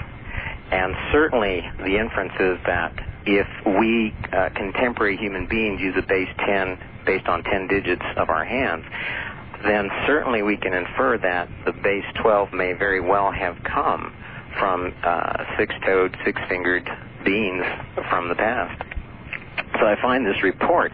[0.71, 2.93] And certainly the inference is that
[3.25, 8.29] if we uh, contemporary human beings use a base 10 based on 10 digits of
[8.29, 8.85] our hands,
[9.63, 14.13] then certainly we can infer that the base 12 may very well have come
[14.57, 16.89] from uh, six-toed, six-fingered
[17.23, 17.65] beings
[18.09, 18.81] from the past.
[19.79, 20.93] So I find this report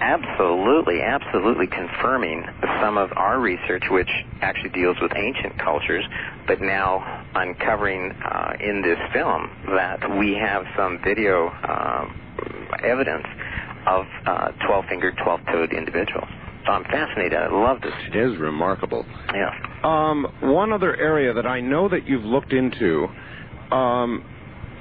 [0.00, 2.44] absolutely, absolutely confirming
[2.80, 6.04] some of our research, which actually deals with ancient cultures,
[6.46, 12.20] but now uncovering uh, in this film that we have some video um,
[12.82, 13.26] evidence
[13.86, 16.28] of uh, 12-fingered, 12-toed individuals.
[16.66, 17.38] So I'm fascinated.
[17.38, 17.92] I love this.
[18.08, 19.06] It is remarkable.
[19.32, 19.50] Yeah.
[19.84, 23.06] Um, one other area that I know that you've looked into
[23.70, 24.24] um,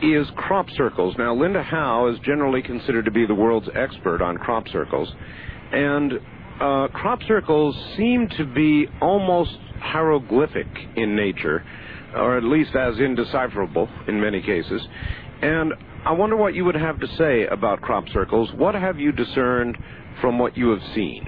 [0.02, 1.16] is crop circles.
[1.18, 5.12] Now, Linda Howe is generally considered to be the world's expert on crop circles,
[5.72, 6.14] and
[6.60, 11.64] uh, crop circles seem to be almost hieroglyphic in nature,
[12.16, 14.82] or at least as indecipherable in many cases.
[15.42, 15.74] And
[16.06, 18.50] I wonder what you would have to say about crop circles.
[18.56, 19.78] What have you discerned
[20.22, 21.26] from what you have seen?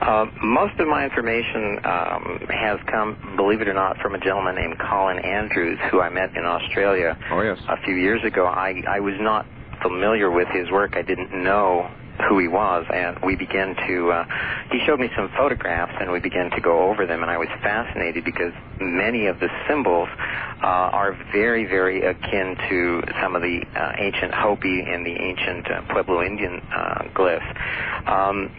[0.00, 4.54] Uh, most of my information um, has come, believe it or not, from a gentleman
[4.54, 7.58] named Colin Andrews, who I met in Australia Oh, yes.
[7.68, 8.46] a few years ago.
[8.46, 9.46] I, I was not
[9.82, 10.96] familiar with his work.
[10.96, 11.90] I didn't know
[12.28, 14.10] who he was, and we began to.
[14.10, 14.24] Uh,
[14.70, 17.48] he showed me some photographs, and we began to go over them, and I was
[17.62, 20.08] fascinated because many of the symbols
[20.62, 25.70] uh, are very, very akin to some of the uh, ancient Hopi and the ancient
[25.70, 28.08] uh, Pueblo Indian uh, glyphs.
[28.08, 28.50] Um,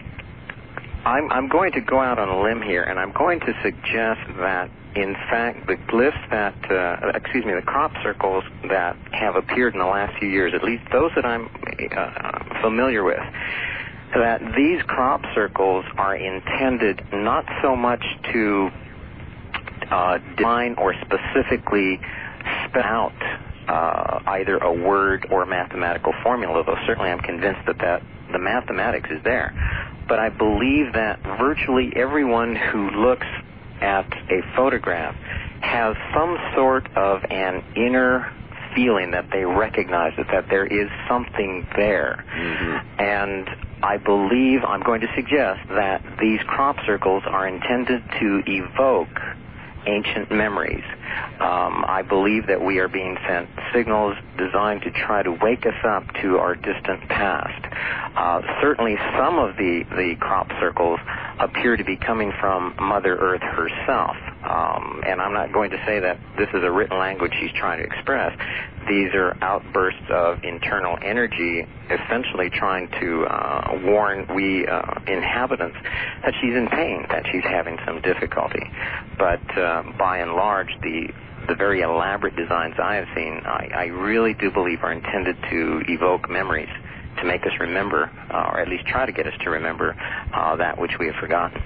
[1.05, 4.21] I'm, I'm going to go out on a limb here, and I'm going to suggest
[4.37, 9.73] that, in fact, the glyphs that, uh, excuse me, the crop circles that have appeared
[9.73, 11.49] in the last few years, at least those that I'm
[11.95, 13.21] uh, familiar with,
[14.13, 18.69] that these crop circles are intended not so much to
[19.89, 21.99] uh, define or specifically
[22.67, 23.13] spell out
[23.67, 28.39] uh, either a word or a mathematical formula, though certainly I'm convinced that, that the
[28.39, 29.53] mathematics is there.
[30.07, 33.27] But I believe that virtually everyone who looks
[33.81, 35.15] at a photograph
[35.61, 38.31] has some sort of an inner
[38.75, 42.23] feeling that they recognize it, that there is something there.
[42.33, 43.01] Mm-hmm.
[43.01, 43.49] And
[43.83, 49.19] I believe, I'm going to suggest that these crop circles are intended to evoke
[49.85, 50.83] ancient memories.
[51.39, 55.79] Um, I believe that we are being sent signals designed to try to wake us
[55.83, 57.65] up to our distant past.
[58.15, 60.99] Uh, certainly, some of the, the crop circles
[61.39, 64.15] appear to be coming from Mother Earth herself.
[64.43, 67.77] Um, and I'm not going to say that this is a written language she's trying
[67.79, 68.37] to express.
[68.89, 75.77] These are outbursts of internal energy, essentially trying to uh, warn we uh, inhabitants
[76.23, 78.63] that she's in pain, that she's having some difficulty.
[79.17, 81.13] But uh, by and large, the
[81.47, 85.81] the very elaborate designs I have seen, I, I really do believe are intended to
[85.87, 86.69] evoke memories,
[87.17, 89.95] to make us remember, uh, or at least try to get us to remember
[90.33, 91.61] uh, that which we have forgotten.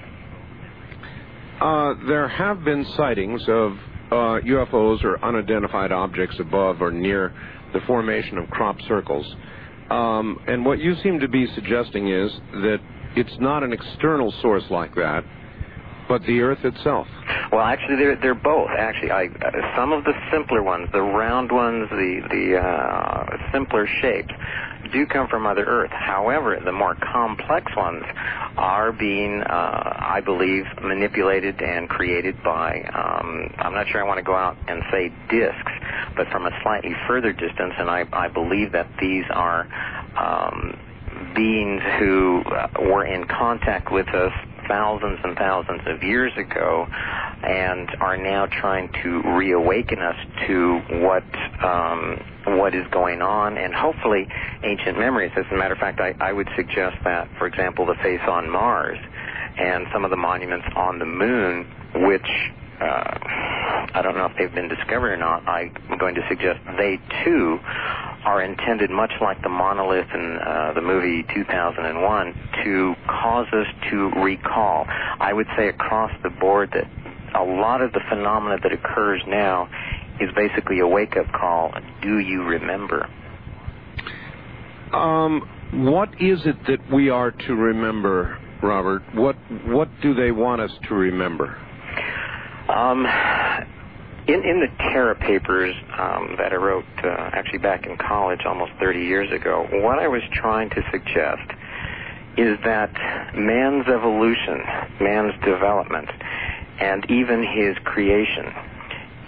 [1.60, 3.72] Uh, there have been sightings of
[4.10, 7.32] uh, UFOs or unidentified objects above or near
[7.72, 9.26] the formation of crop circles.
[9.90, 12.78] Um, and what you seem to be suggesting is that
[13.16, 15.24] it's not an external source like that,
[16.08, 17.06] but the Earth itself.
[17.52, 18.70] Well, actually, they're they're both.
[18.76, 19.28] Actually, I
[19.76, 24.32] some of the simpler ones, the round ones, the the uh, simpler shapes,
[24.92, 25.90] do come from Mother Earth.
[25.90, 28.04] However, the more complex ones
[28.56, 32.82] are being, uh, I believe, manipulated and created by.
[32.82, 35.72] Um, I'm not sure I want to go out and say discs,
[36.16, 39.68] but from a slightly further distance, and I I believe that these are.
[40.16, 40.78] Um,
[41.34, 44.32] beings who uh, were in contact with us
[44.68, 46.86] thousands and thousands of years ago
[47.42, 51.24] and are now trying to reawaken us to what
[51.64, 54.28] um, what is going on and hopefully
[54.62, 55.32] ancient memories.
[55.36, 58.50] As a matter of fact, I, I would suggest that, for example, the face on
[58.50, 58.98] Mars
[59.58, 62.28] and some of the monuments on the moon, which
[62.80, 65.46] I don't know if they've been discovered or not.
[65.48, 67.58] I'm going to suggest they too
[68.24, 72.34] are intended, much like the monolith in uh, the movie 2001,
[72.64, 74.84] to cause us to recall.
[74.88, 76.90] I would say across the board that
[77.34, 79.68] a lot of the phenomena that occurs now
[80.20, 81.72] is basically a wake-up call.
[82.02, 83.08] Do you remember?
[84.92, 89.02] Um, what is it that we are to remember, Robert?
[89.14, 89.36] What
[89.66, 91.58] what do they want us to remember?
[92.68, 93.06] Um,
[94.26, 98.72] in, in the Terra papers um, that I wrote uh, actually back in college almost
[98.80, 101.48] 30 years ago, what I was trying to suggest
[102.36, 102.92] is that
[103.34, 104.60] man's evolution,
[105.00, 106.10] man's development,
[106.80, 108.52] and even his creation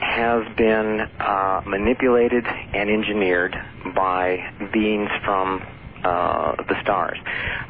[0.01, 3.57] has been uh, manipulated and engineered
[3.95, 5.63] by beings from
[6.05, 7.19] uh, the stars.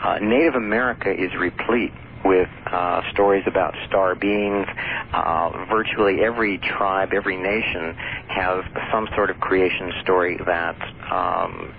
[0.02, 1.92] Uh, Native America is replete
[2.24, 4.66] with uh, stories about star beings.
[5.12, 7.94] Uh, virtually every tribe, every nation
[8.28, 10.76] has some sort of creation story that
[11.10, 11.74] um,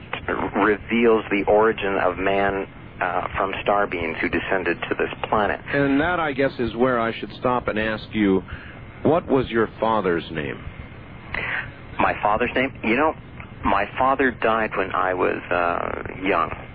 [0.63, 2.67] reveals the origin of man
[3.01, 5.59] uh, from star beings who descended to this planet.
[5.73, 8.43] And that, I guess, is where I should stop and ask you,
[9.03, 10.63] what was your father's name?
[11.99, 12.77] My father's name?
[12.83, 13.13] You know,
[13.63, 16.68] my father died when I was uh, young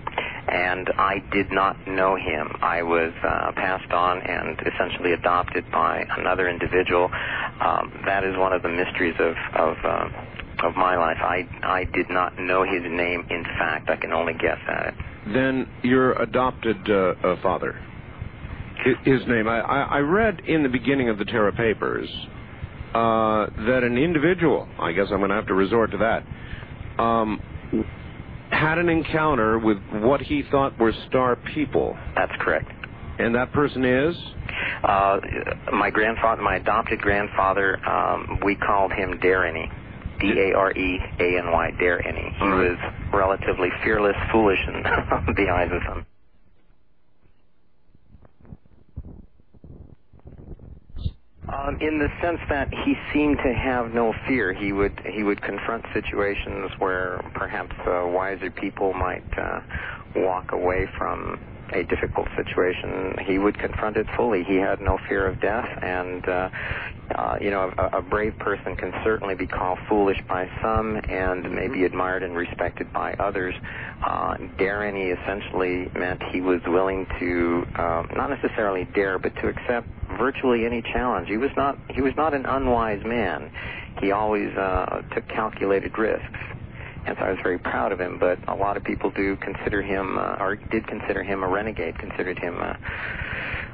[0.47, 2.49] and I did not know him.
[2.61, 7.09] I was uh, passed on and essentially adopted by another individual.
[7.59, 11.17] Um, that is one of the mysteries of of, uh, of my life.
[11.21, 13.25] I I did not know his name.
[13.29, 14.93] In fact, I can only guess at it.
[15.33, 17.79] Then your adopted uh, uh, father,
[19.03, 19.47] his name.
[19.47, 22.07] I, I read in the beginning of the Terra Papers
[22.93, 24.67] uh, that an individual.
[24.79, 26.23] I guess I'm going to have to resort to that.
[27.01, 27.41] Um,
[28.55, 31.95] had an encounter with what he thought were star people.
[32.15, 32.71] That's correct.
[33.19, 34.15] And that person is?
[34.83, 35.19] Uh,
[35.73, 39.69] my grandfather, my adopted grandfather, um, we called him Dareny.
[40.19, 42.37] D-A-R-E-A-N-Y, Dareny.
[42.39, 42.69] He Right.
[42.71, 42.77] was
[43.13, 44.81] relatively fearless, foolish in
[45.35, 46.05] the eyes of some.
[51.53, 55.41] Um, in the sense that he seemed to have no fear, he would he would
[55.41, 59.59] confront situations where perhaps uh, wiser people might uh,
[60.15, 61.37] walk away from
[61.73, 63.15] a difficult situation.
[63.25, 64.43] He would confront it fully.
[64.43, 66.49] He had no fear of death, and uh,
[67.13, 71.53] uh, you know, a, a brave person can certainly be called foolish by some, and
[71.53, 73.53] maybe admired and respected by others.
[74.03, 79.87] Uh, Dareny essentially meant he was willing to um, not necessarily dare, but to accept
[80.17, 81.27] virtually any challenge.
[81.27, 83.51] He was not he was not an unwise man.
[84.01, 86.39] He always uh, took calculated risks,
[87.05, 88.17] and so I was very proud of him.
[88.19, 91.97] But a lot of people do consider him, uh, or did consider him a renegade,
[91.99, 92.73] considered him uh,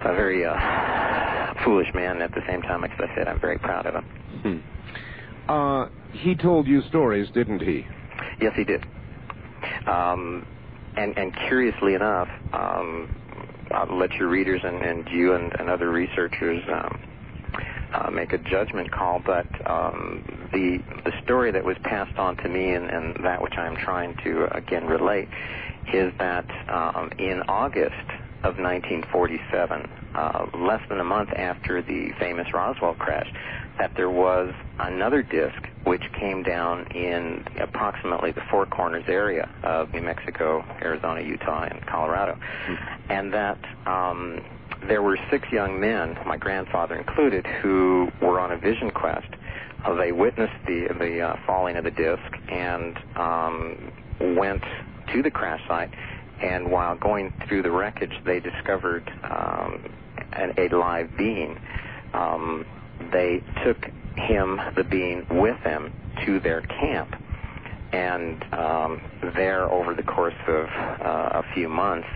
[0.04, 2.22] a very uh, foolish man.
[2.22, 4.06] At the same time, as I said, I'm very proud of him.
[4.42, 5.52] Hmm.
[5.52, 7.86] Uh, he told you stories, didn't he?
[8.40, 8.86] Yes, he did.
[9.88, 10.46] Um,
[10.98, 13.10] and, and curiously enough, um,
[13.72, 17.00] I'll let your readers and, and you and, and other researchers um,
[17.94, 19.20] uh, make a judgment call.
[19.20, 23.58] But um, the the story that was passed on to me, and, and that which
[23.58, 25.30] I'm trying to again relate,
[25.94, 27.96] is that um, in August
[28.44, 33.32] of 1947, uh, less than a month after the famous Roswell crash,
[33.78, 39.94] that there was another disk which came down in approximately the Four Corners area of
[39.94, 42.38] New Mexico, Arizona, Utah, and Colorado,
[43.10, 44.42] and that um,
[44.88, 49.28] there were six young men, my grandfather included, who were on a vision quest.
[49.86, 53.92] Uh, they witnessed the the uh, falling of the disk and um,
[54.38, 54.64] went
[55.14, 55.92] to the crash site.
[56.42, 59.94] And while going through the wreckage, they discovered um,
[60.34, 61.60] an, a live being.
[62.14, 62.66] Um,
[63.12, 65.94] they took him, the being, with them
[66.26, 67.16] to their camp.
[67.94, 69.02] And um,
[69.36, 72.08] there, over the course of uh, a few months,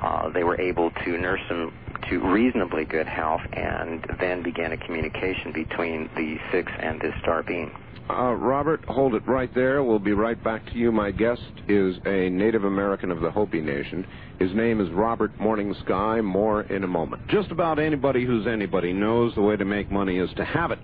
[0.00, 1.72] uh, they were able to nurse him
[2.10, 7.42] to reasonably good health and then began a communication between the six and this star
[7.42, 7.70] being.
[8.08, 9.82] Uh, Robert, hold it right there.
[9.82, 10.92] We'll be right back to you.
[10.92, 14.06] My guest is a Native American of the Hopi Nation.
[14.38, 16.20] His name is Robert Morning Sky.
[16.20, 17.26] More in a moment.
[17.26, 20.78] Just about anybody who's anybody knows the way to make money is to have it.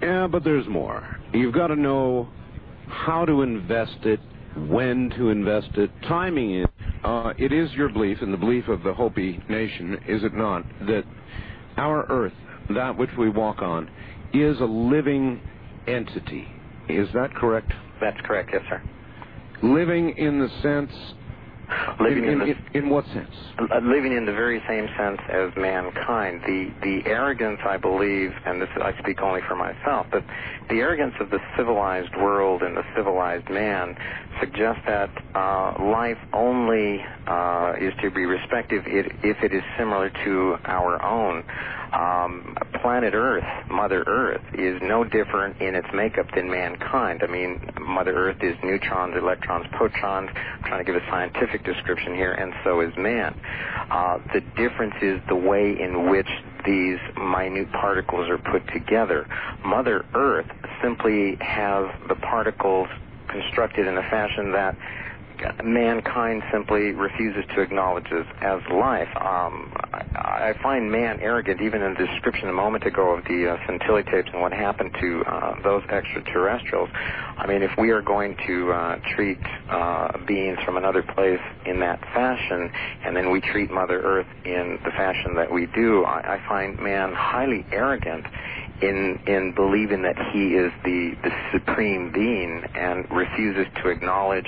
[0.00, 1.18] Yeah, but there's more.
[1.32, 2.28] You've got to know
[2.86, 4.20] how to invest it,
[4.68, 6.70] when to invest it, timing it.
[7.04, 10.64] Uh, it is your belief, and the belief of the Hopi Nation, is it not,
[10.80, 11.04] that
[11.76, 12.32] our Earth,
[12.74, 13.88] that which we walk on,
[14.32, 15.40] is a living
[15.86, 16.46] entity.
[16.88, 17.72] Is that correct?
[18.00, 18.82] That's correct, yes, sir.
[19.62, 20.92] Living in the sense.
[22.00, 23.34] Living in, in, the, in what sense?
[23.58, 26.42] uh, living in the very same sense as mankind.
[26.46, 30.24] The the arrogance, I believe, and this I speak only for myself, but
[30.68, 33.96] the arrogance of the civilized world and the civilized man
[34.40, 40.10] suggests that uh, life only uh, is to be respected if, if it is similar
[40.24, 41.44] to our own.
[41.92, 47.22] Um, planet Earth, Mother Earth, is no different in its makeup than mankind.
[47.22, 50.30] I mean, Mother Earth is neutrons, electrons, protons.
[50.34, 53.38] I'm trying to give a scientific description here, and so is man.
[53.90, 56.28] Uh, the difference is the way in which
[56.64, 59.26] these minute particles are put together.
[59.64, 60.50] Mother Earth
[60.82, 62.88] simply has the particles
[63.28, 64.76] constructed in a fashion that
[65.64, 69.08] mankind simply refuses to acknowledge as, as life.
[69.16, 73.50] Um, I, I find man arrogant, even in the description a moment ago of the
[73.50, 76.88] uh, Santilli tapes and what happened to uh, those extraterrestrials.
[77.36, 79.38] I mean, if we are going to uh, treat
[79.70, 82.70] uh, beings from another place in that fashion,
[83.04, 86.78] and then we treat Mother Earth in the fashion that we do, I, I find
[86.78, 88.26] man highly arrogant
[88.82, 94.46] in in believing that he is the the supreme being and refuses to acknowledge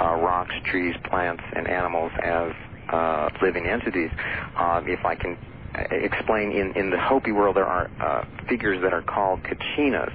[0.00, 2.52] uh, rocks, trees, plants, and animals as
[2.90, 4.10] uh, living entities.
[4.58, 5.36] Um, if I can
[5.74, 10.10] uh, explain, in in the Hopi world there are uh, figures that are called kachinas.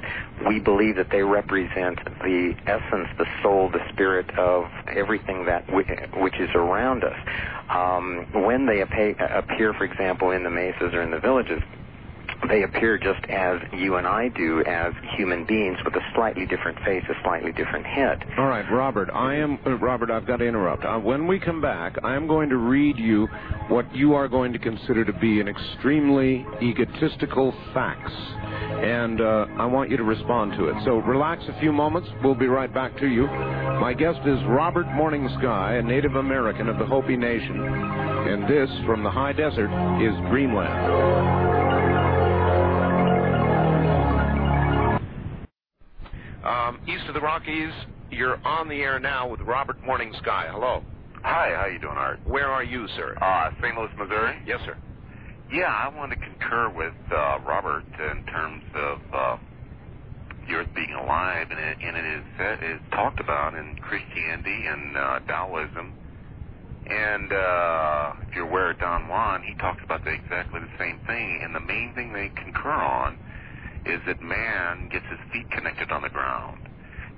[0.47, 5.85] We believe that they represent the essence, the soul, the spirit of everything that w-
[6.17, 7.15] which is around us.
[7.69, 11.61] Um, when they appear, for example, in the mesas or in the villages
[12.49, 16.77] they appear just as you and I do as human beings with a slightly different
[16.79, 18.23] face, a slightly different head.
[18.37, 20.83] All right, Robert, I am uh, Robert, I've got to interrupt.
[20.85, 23.27] Uh, when we come back, I am going to read you
[23.67, 28.11] what you are going to consider to be an extremely egotistical facts.
[28.11, 30.75] And uh, I want you to respond to it.
[30.83, 32.09] So relax a few moments.
[32.23, 33.27] We'll be right back to you.
[33.27, 37.61] My guest is Robert Morning Sky, a Native American of the Hopi Nation.
[37.61, 39.69] And this, from the high desert,
[40.01, 41.52] is Dreamland.
[46.87, 47.73] East of the Rockies,
[48.11, 50.47] you're on the air now with Robert Morning Sky.
[50.51, 50.83] Hello.
[51.23, 52.19] Hi, how you doing, Art?
[52.25, 53.15] Where are you, sir?
[53.21, 53.75] Uh, St.
[53.77, 54.37] Louis, Missouri.
[54.45, 54.77] Yes, sir.
[55.51, 59.37] Yeah, I want to concur with uh, Robert in terms of uh,
[60.47, 64.65] the Earth being alive, and it, and it is said, is talked about in Christianity
[64.67, 65.93] and uh, Taoism.
[66.85, 70.99] And uh, if you're aware of Don Juan, he talks about the, exactly the same
[71.07, 71.41] thing.
[71.43, 73.17] And the main thing they concur on
[73.85, 76.67] is that man gets his feet connected on the ground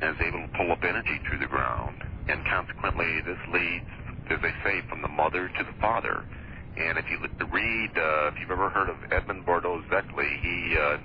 [0.01, 2.03] and is able to pull up energy through the ground.
[2.27, 3.89] And consequently, this leads,
[4.29, 6.25] as they say, from the mother to the father.
[6.77, 10.97] And if you read, uh, if you've ever heard of Edmund Bordeaux Szekely, he uh,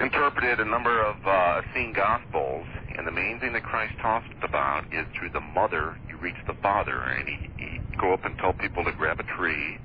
[0.00, 2.66] interpreted a number of uh, Essene Gospels,
[2.96, 6.54] and the main thing that Christ talks about is through the mother you reach the
[6.54, 6.98] father.
[6.98, 9.78] And he, he'd go up and tell people to grab a tree,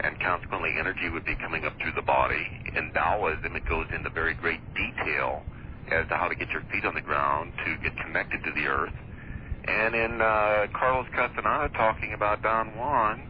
[0.00, 2.46] and consequently energy would be coming up through the body.
[2.74, 5.42] In Taoism, it goes into very great detail
[5.90, 8.66] as to how to get your feet on the ground to get connected to the
[8.66, 8.94] earth.
[9.66, 13.22] And in uh, Carlos Castaneda talking about Don Juan,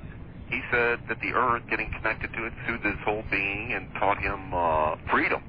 [0.48, 4.18] he said that the earth getting connected to it soothed his whole being and taught
[4.18, 5.42] him uh, freedom.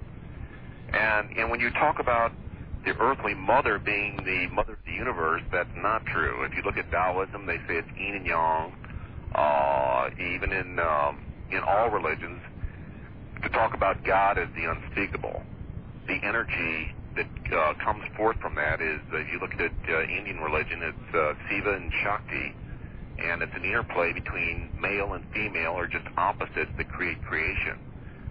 [0.91, 2.31] And and when you talk about
[2.83, 6.43] the earthly mother being the mother of the universe, that's not true.
[6.43, 8.73] If you look at Taoism, they say it's yin and yang
[9.35, 12.41] uh, even in um, in all religions,
[13.43, 15.41] to talk about God as the unspeakable.
[16.07, 20.37] The energy that uh, comes forth from that is, if you look at uh, Indian
[20.39, 22.53] religion, it's uh, Shiva and Shakti,
[23.17, 27.77] and it's an interplay between male and female, or just opposites that create creation.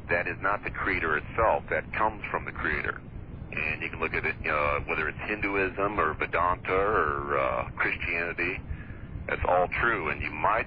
[0.09, 1.65] That is not the creator itself.
[1.71, 3.01] That comes from the creator.
[3.53, 8.61] And you can look at it, uh, whether it's Hinduism or Vedanta or uh, Christianity.
[9.27, 10.09] That's all true.
[10.09, 10.67] And you might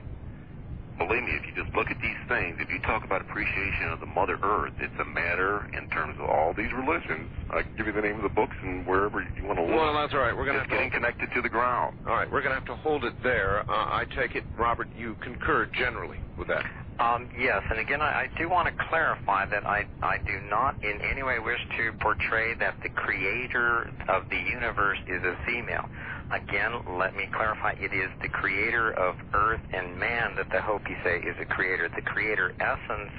[0.97, 3.99] believe me, if you just look at these things, if you talk about appreciation of
[3.99, 7.29] the Mother Earth, it's a matter in terms of all these religions.
[7.49, 9.75] I can give you the name of the books and wherever you want to look.
[9.75, 10.35] Well, that's all right.
[10.35, 11.95] We're going to it's have to getting connected to the ground.
[12.07, 13.61] All right, we're going to have to hold it there.
[13.69, 16.63] Uh, I take it, Robert, you concur generally with that.
[17.01, 20.75] Um, yes, and again, I, I do want to clarify that I, I do not
[20.83, 25.89] in any way wish to portray that the creator of the universe is a female.
[26.31, 30.95] Again, let me clarify, it is the creator of earth and man that the Hopi
[31.03, 31.89] say is a creator.
[31.93, 33.11] The creator essence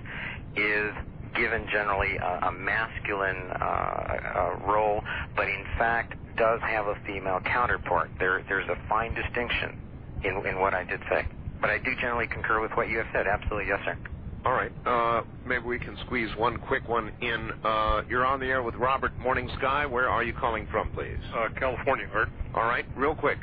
[0.56, 0.92] is
[1.36, 5.02] given generally a, a masculine uh, uh, role,
[5.36, 8.10] but in fact does have a female counterpart.
[8.18, 9.76] There, there's a fine distinction
[10.24, 11.26] in, in what I did say.
[11.60, 13.26] But I do generally concur with what you have said.
[13.26, 13.96] Absolutely, yes, sir.
[14.44, 14.72] All right.
[14.84, 17.50] Uh, maybe we can squeeze one quick one in.
[17.62, 19.86] Uh, you're on the air with Robert Morning Sky.
[19.86, 21.18] Where are you calling from, please?
[21.34, 22.28] Uh, California, Art.
[22.54, 23.38] All right, real quick.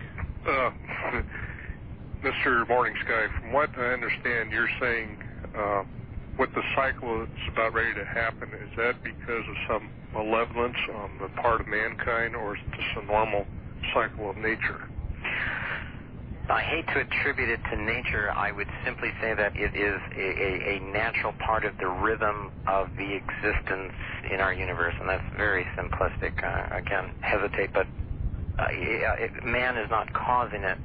[0.45, 0.72] Uh,
[2.24, 2.68] Mr.
[2.68, 5.18] Morning Sky, from what I understand, you're saying
[5.58, 5.84] uh,
[6.36, 8.50] what the cycle is about ready to happen.
[8.50, 13.04] Is that because of some malevolence on the part of mankind, or is it just
[13.04, 13.45] a normal
[13.93, 14.82] cycle of nature?
[16.50, 18.32] I hate to attribute it to nature.
[18.36, 22.50] I would simply say that it is a, a, a natural part of the rhythm
[22.68, 23.93] of the existence
[24.34, 26.43] in our universe, and that's very simplistic.
[26.43, 27.86] Uh, again, hesitate, but
[28.58, 30.78] uh, it, man is not causing it.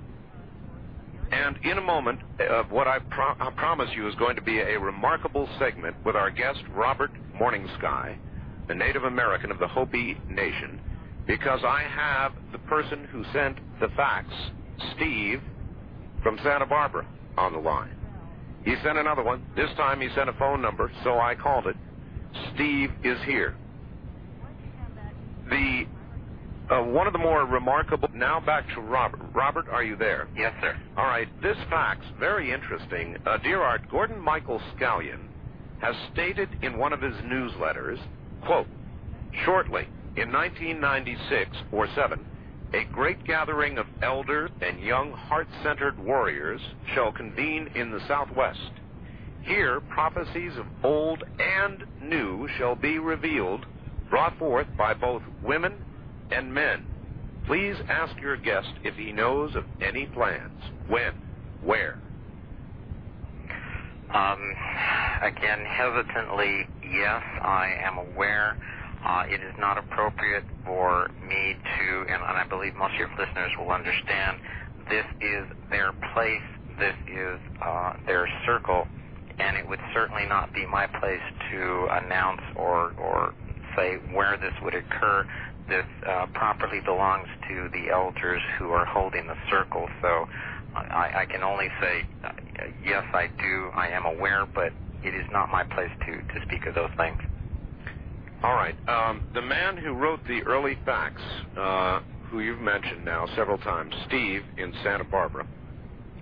[1.33, 4.59] And in a moment, uh, what I, pro- I promise you is going to be
[4.59, 8.19] a remarkable segment with our guest, Robert Morning Sky,
[8.67, 10.81] the Native American of the Hopi Nation,
[11.27, 14.27] because I have the person who sent the fax,
[14.97, 15.41] Steve,
[16.23, 17.07] from Santa Barbara,
[17.39, 18.00] on the line.
[18.65, 19.45] He sent another one.
[19.57, 21.77] This time he sent a phone number, so I called it.
[22.55, 23.55] Steve is here.
[25.49, 25.87] The
[26.71, 28.09] uh, one of the more remarkable.
[28.15, 29.21] Now back to Robert.
[29.35, 30.29] Robert, are you there?
[30.37, 30.79] Yes, sir.
[30.97, 31.27] All right.
[31.43, 33.17] This fax very interesting.
[33.27, 35.19] Uh, dear Art, Gordon Michael Scallion
[35.81, 37.99] has stated in one of his newsletters,
[38.45, 38.69] quote,
[39.45, 42.25] shortly in 1996 or 7,
[42.73, 46.61] a great gathering of elders and young heart-centered warriors
[46.95, 48.71] shall convene in the southwest.
[49.43, 53.67] Here prophecies of old and new shall be revealed,
[54.09, 55.75] brought forth by both women
[56.31, 56.87] and men.
[57.47, 60.63] Please ask your guest if he knows of any plans.
[60.89, 61.13] When?
[61.65, 61.99] Where?
[64.15, 64.55] Um,
[65.23, 68.57] again, hesitantly, yes, I am aware.
[69.05, 73.11] Uh, it is not appropriate for me to, and, and I believe most of your
[73.19, 74.39] listeners will understand,
[74.89, 76.45] this is their place,
[76.79, 78.87] this is uh, their circle,
[79.39, 83.33] and it would certainly not be my place to announce or, or
[83.77, 85.25] say where this would occur.
[85.69, 89.89] This uh, properly belongs to the elders who are holding the circle.
[90.03, 90.27] So
[90.75, 92.33] I, I can only say, uh,
[92.85, 94.73] yes, I do, I am aware, but
[95.03, 97.19] it is not my place to, to speak of those things.
[98.43, 98.75] All right.
[98.89, 101.23] Um, the man who wrote the early facts,
[101.59, 105.47] uh, who you've mentioned now several times, Steve in Santa Barbara,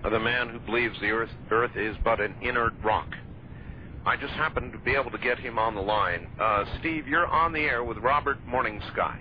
[0.03, 3.09] the man who believes the earth, earth is but an inert rock.
[4.07, 6.27] I just happened to be able to get him on the line.
[6.41, 9.21] Uh, Steve, you're on the air with Robert Morning Sky.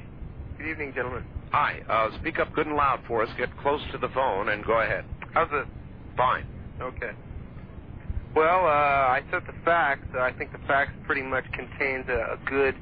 [0.58, 1.24] Good evening, gentlemen.
[1.52, 1.82] Hi.
[1.89, 3.30] Uh, speak up good and loud for us.
[3.38, 5.04] Get close to the phone and go ahead.
[5.34, 5.68] How's it?
[6.16, 6.45] Fine.
[6.82, 7.12] Okay.
[8.38, 10.06] Well, uh, I took the facts.
[10.14, 12.76] I think the facts pretty much contains a, a good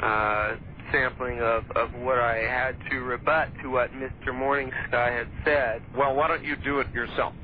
[0.00, 0.56] uh,
[0.90, 4.34] sampling of, of what I had to rebut to what Mr.
[4.34, 5.82] Morning Sky had said.
[5.94, 7.34] Well, why don't you do it yourself?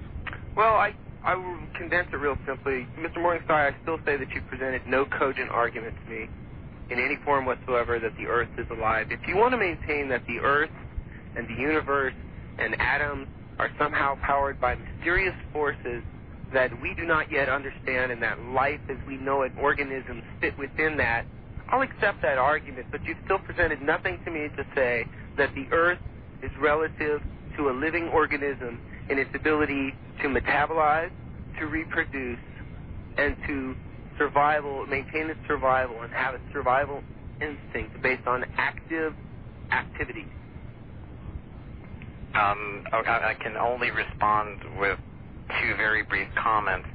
[0.57, 2.87] Well, I I will condense it real simply.
[2.99, 3.19] Mr.
[3.19, 6.27] Morningstar, I still say that you presented no cogent argument to me
[6.89, 9.09] in any form whatsoever that the Earth is alive.
[9.11, 10.71] If you want to maintain that the Earth
[11.37, 12.15] and the universe
[12.59, 16.03] and atoms are somehow powered by mysterious forces
[16.53, 20.59] that we do not yet understand and that life as we know it, organisms fit
[20.59, 21.25] within that,
[21.71, 25.05] I'll accept that argument, but you've still presented nothing to me to say
[25.39, 25.99] that the Earth
[26.43, 27.21] is relative
[27.57, 31.11] to a living organism in its ability to metabolize,
[31.59, 32.39] to reproduce,
[33.17, 33.75] and to
[34.19, 37.03] survival, maintain its survival, and have its survival
[37.41, 39.15] instinct based on active
[39.73, 40.27] activity.
[42.35, 44.99] Um, okay, I can only respond with
[45.61, 46.89] two very brief comments.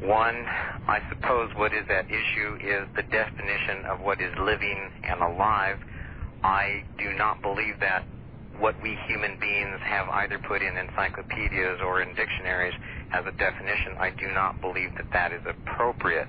[0.00, 0.44] One,
[0.88, 5.78] I suppose what is at issue is the definition of what is living and alive.
[6.42, 8.04] I do not believe that
[8.58, 12.74] what we human beings have either put in encyclopedias or in dictionaries
[13.12, 16.28] as a definition, I do not believe that that is appropriate.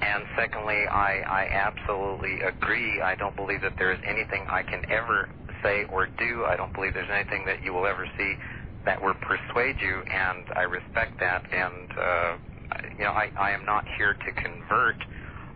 [0.00, 3.02] And secondly, I, I absolutely agree.
[3.02, 5.28] I don't believe that there is anything I can ever
[5.62, 6.44] say or do.
[6.46, 8.34] I don't believe there's anything that you will ever see
[8.88, 11.44] that will persuade you, and I respect that.
[11.52, 12.32] And uh,
[12.96, 14.96] you know, I, I am not here to convert.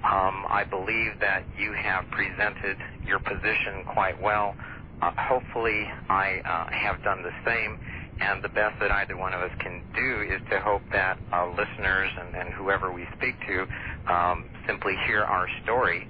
[0.05, 2.77] Um, I believe that you have presented
[3.09, 4.53] your position quite well.
[5.01, 7.79] Uh, hopefully, I uh, have done the same.
[8.21, 11.49] And the best that either one of us can do is to hope that uh,
[11.57, 13.65] listeners and, and whoever we speak to
[14.13, 16.07] um, simply hear our story,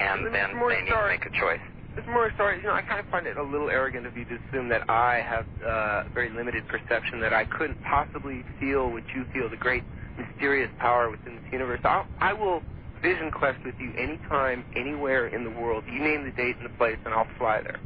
[0.00, 1.62] and then they need to make a choice.
[1.96, 2.06] Mr.
[2.06, 4.38] Morris, sorry, you know, I kind of find it a little arrogant of you to
[4.48, 9.26] assume that I have uh, very limited perception, that I couldn't possibly feel what you
[9.34, 9.84] feel, the great
[10.16, 11.80] mysterious power within this universe.
[11.84, 12.62] I'll, I will
[13.02, 15.84] vision quest with you anytime, anywhere in the world.
[15.86, 17.78] You name the date and the place, and I'll fly there.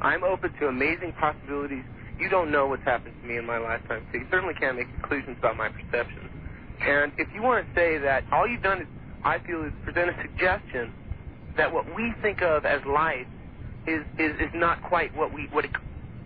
[0.00, 1.84] I'm open to amazing possibilities.
[2.18, 4.88] You don't know what's happened to me in my lifetime, so you certainly can't make
[5.00, 6.30] conclusions about my perceptions.
[6.80, 8.86] And if you want to say that all you've done is,
[9.22, 10.94] I feel, is present a suggestion
[11.58, 13.26] that what we think of as life
[13.90, 15.72] is, is, is not quite what we what it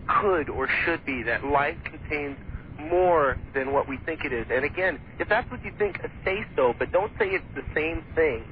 [0.07, 1.23] could or should be.
[1.23, 2.37] That life contains
[2.79, 4.45] more than what we think it is.
[4.51, 8.03] And again, if that's what you think, say so, but don't say it's the same
[8.15, 8.43] thing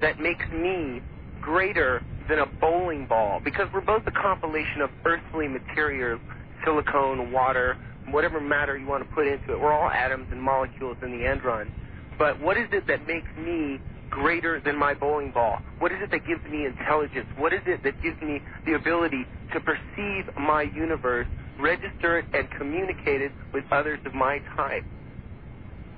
[0.00, 1.02] that makes me
[1.40, 6.18] greater than a bowling ball because we're both a compilation of earthly material,
[6.64, 7.76] silicone, water,
[8.10, 9.60] whatever matter you want to put into it.
[9.60, 11.72] We're all atoms and molecules in the end run.
[12.18, 13.80] But what is it that makes me
[14.14, 15.58] greater than my bowling ball?
[15.80, 17.26] What is it that gives me intelligence?
[17.36, 21.26] What is it that gives me the ability to perceive my universe,
[21.58, 24.84] register it, and communicate it with others of my type?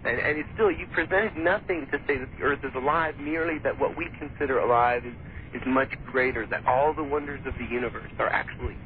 [0.04, 3.58] And, and it's still, you presented nothing to say that the earth is alive, merely
[3.58, 5.14] that what we consider alive is,
[5.54, 8.76] is much greater, that all the wonders of the universe are actually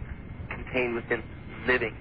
[0.51, 1.23] contained within
[1.67, 1.95] living.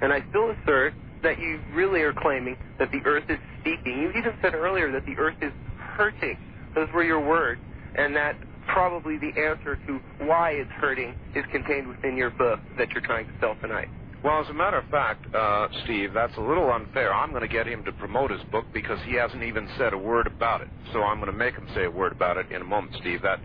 [0.00, 4.00] And I still assert that you really are claiming that the earth is speaking.
[4.00, 6.38] You even said earlier that the earth is hurting.
[6.74, 7.60] Those were your words.
[7.96, 8.36] And that
[8.68, 13.26] probably the answer to why it's hurting is contained within your book that you're trying
[13.26, 13.88] to sell tonight.
[14.22, 17.12] Well, as a matter of fact, uh, Steve, that's a little unfair.
[17.12, 19.98] I'm going to get him to promote his book because he hasn't even said a
[19.98, 20.68] word about it.
[20.92, 23.22] So I'm going to make him say a word about it in a moment, Steve.
[23.22, 23.40] That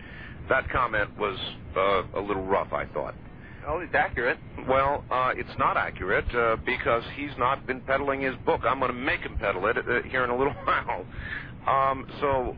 [0.50, 1.38] that comment was
[1.76, 3.14] uh, a little rough, I thought.
[3.66, 4.38] Oh, it's accurate.
[4.68, 8.60] Well, uh, it's not accurate uh, because he's not been peddling his book.
[8.64, 11.04] I'm going to make him peddle it uh, here in a little while.
[11.66, 12.56] Um, so,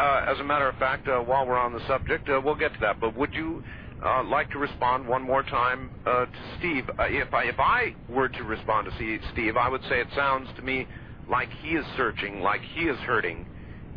[0.00, 2.80] as a matter of fact, uh, while we're on the subject, uh, we'll get to
[2.80, 3.00] that.
[3.00, 3.62] But would you
[4.04, 6.88] uh, like to respond one more time uh, to Steve?
[6.98, 10.86] Uh, if I were to respond to Steve, I would say it sounds to me
[11.28, 13.46] like he is searching, like he is hurting,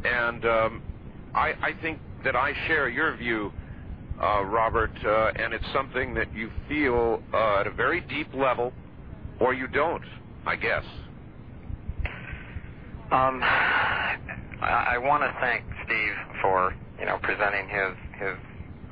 [0.03, 0.81] and um,
[1.33, 3.51] I, think that I share your view
[4.21, 8.71] uh, Robert, uh, and it's something that you feel uh, at a very deep level,
[9.39, 10.03] or you don't,
[10.45, 10.83] I guess.
[14.63, 18.37] I, I want to thank Steve for you know presenting his his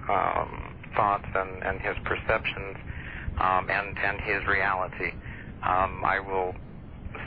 [0.10, 2.76] um, thoughts and, and his perceptions
[3.40, 5.16] um, and and his reality.
[5.64, 6.54] Um, I will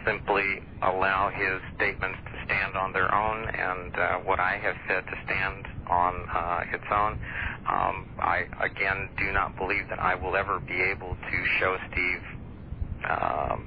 [0.07, 5.05] simply allow his statements to stand on their own, and uh, what I have said
[5.07, 7.13] to stand on uh, its own.
[7.71, 12.25] Um, I again do not believe that I will ever be able to show Steve
[13.09, 13.61] um,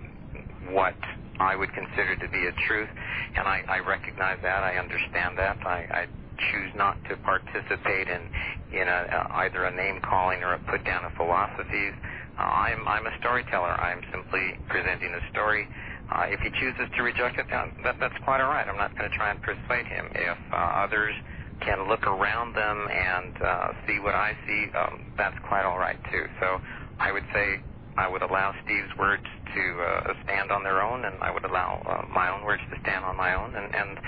[0.74, 0.96] what
[1.40, 2.90] I would consider to be a truth,
[3.38, 4.64] and I, I recognize that.
[4.64, 5.58] I understand that.
[5.66, 6.04] I, I
[6.52, 8.30] choose not to participate in
[8.74, 9.02] in a,
[9.46, 11.94] either a name calling or a put down of philosophies.
[12.38, 13.74] Uh, I'm I'm a storyteller.
[13.82, 15.66] I'm simply presenting a story.
[16.12, 18.66] Uh, if he chooses to reject it, that, that's quite all right.
[18.68, 20.08] I'm not going to try and persuade him.
[20.16, 21.14] If uh, others
[21.60, 25.98] can look around them and uh, see what I see, um, that's quite all right
[26.12, 26.26] too.
[26.40, 26.60] So
[27.00, 27.60] I would say
[27.98, 29.24] I would allow Steve's words
[29.56, 32.80] to uh, stand on their own, and I would allow uh, my own words to
[32.82, 34.00] stand on my own, and, and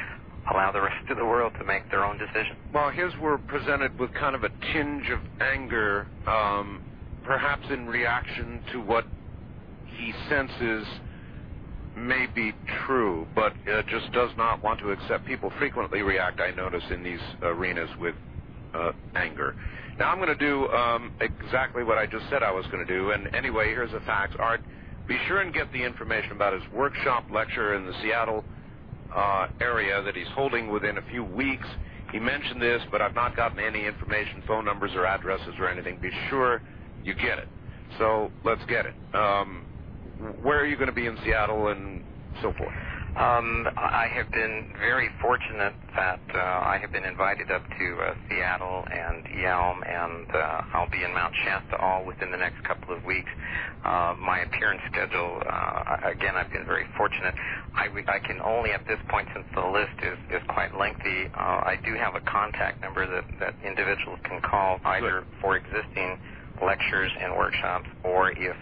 [0.51, 2.55] allow the rest of the world to make their own decision.
[2.73, 6.81] Well, his were presented with kind of a tinge of anger, um,
[7.23, 9.05] perhaps in reaction to what
[9.97, 10.85] he senses
[11.97, 12.53] may be
[12.85, 15.25] true, but uh, just does not want to accept.
[15.25, 18.15] People frequently react, I notice, in these arenas with
[18.73, 19.55] uh, anger.
[19.97, 22.93] Now, I'm going to do um, exactly what I just said I was going to
[22.93, 24.35] do, and anyway, here's the facts.
[24.39, 24.61] Art,
[25.07, 28.45] be sure and get the information about his workshop lecture in the Seattle
[29.15, 31.67] uh, area that he's holding within a few weeks.
[32.11, 35.99] He mentioned this, but I've not gotten any information, phone numbers or addresses or anything.
[36.01, 36.61] Be sure
[37.03, 37.49] you get it.
[37.97, 38.95] So let's get it.
[39.15, 39.65] Um,
[40.41, 42.03] where are you going to be in Seattle and
[42.41, 42.73] so forth?
[43.17, 48.13] Um, I have been very fortunate that uh, I have been invited up to uh,
[48.29, 52.95] Seattle and Yelm, and uh, I'll be in Mount Shasta all within the next couple
[52.95, 53.29] of weeks.
[53.83, 57.33] Uh, my appearance schedule, uh, again, I've been very fortunate.
[57.73, 61.65] I, I can only at this point, since the list is, is quite lengthy, uh,
[61.65, 66.15] I do have a contact number that, that individuals can call either for existing
[66.61, 68.55] lectures and workshops or if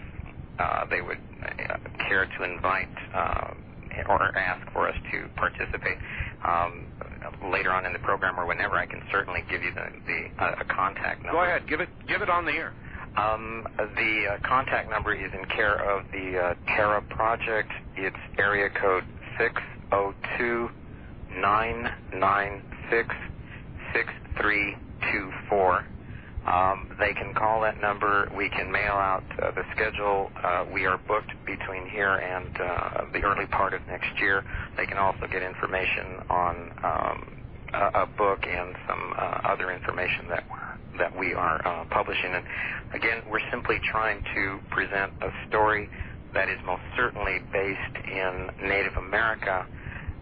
[0.58, 1.76] uh, they would uh,
[2.08, 3.50] care to invite uh,
[4.08, 5.98] or ask for us to participate
[6.46, 6.86] um,
[7.50, 10.60] later on in the program or whenever, I can certainly give you the, the uh,
[10.60, 11.38] a contact number.
[11.40, 12.72] Go ahead, give it give it on the air.
[13.16, 13.64] Um,
[13.96, 17.70] the uh, contact number is in care of the uh, Terra Project.
[17.96, 19.04] It's area code
[19.38, 19.54] six
[19.90, 20.68] zero two
[21.34, 23.14] nine nine six
[23.94, 24.08] six
[24.40, 24.76] three
[25.12, 25.82] two four.
[26.48, 28.30] Um, they can call that number.
[28.34, 30.30] We can mail out uh, the schedule.
[30.42, 34.44] Uh, we are booked between here and uh, the early part of next year.
[34.76, 37.38] They can also get information on um,
[37.74, 42.32] a, a book and some uh, other information that we're, that we are uh, publishing.
[42.32, 42.44] And
[42.94, 45.90] again, we're simply trying to present a story
[46.32, 49.66] that is most certainly based in Native America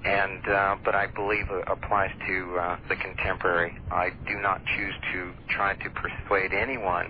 [0.04, 3.72] and uh, but I believe it applies to uh, the contemporary.
[3.90, 7.06] I do not choose to try to persuade anyone,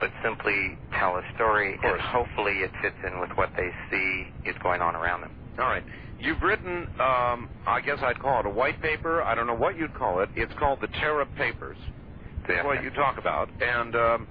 [0.00, 4.56] but simply tell a story, and hopefully it fits in with what they see is
[4.62, 5.32] going on around them.
[5.58, 5.84] All right.
[6.18, 9.22] You've written, um, I guess I'd call it a white paper.
[9.22, 10.30] I don't know what you'd call it.
[10.36, 11.76] It's called the Terra Papers.
[12.48, 12.64] That's Yeah.
[12.64, 13.50] what you talk about.
[13.60, 14.28] And um,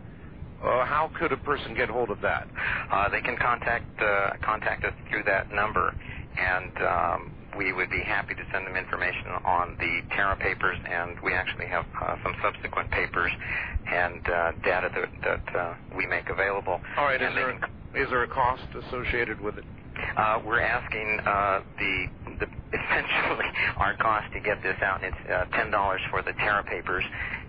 [0.64, 2.48] uh, how could a person get hold of that?
[2.92, 5.94] Uh, they can contact uh, contact us through that number,
[6.38, 11.18] and um, we would be happy to send them information on the Terra papers, and
[11.22, 13.32] we actually have uh, some subsequent papers
[13.92, 16.80] and uh, data that, that uh, we make available.
[16.98, 17.20] All right.
[17.22, 19.66] Is And there, can- is there a cost associated with it?
[20.16, 22.06] Uh, we're asking uh, the,
[22.40, 22.48] the
[22.80, 23.50] essentially
[23.84, 25.04] our cost to get this out.
[25.04, 27.04] It's uh, ten dollars for the Terra papers,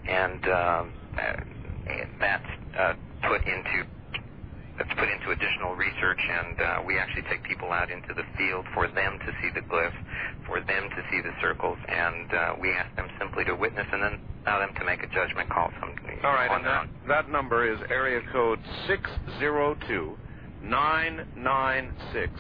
[0.08, 0.82] and uh,
[2.18, 2.92] that's uh,
[3.28, 3.86] put into
[4.80, 6.18] that's put into additional research.
[6.24, 9.60] And uh, we actually take people out into the field for them to see the
[9.60, 9.92] glyphs,
[10.46, 14.02] for them to see the circles, and uh, we ask them simply to witness and
[14.02, 15.68] then allow them to make a judgment call.
[16.24, 16.50] All right.
[16.50, 18.58] And that, that number is area code
[18.88, 20.16] 602
[20.62, 22.32] 996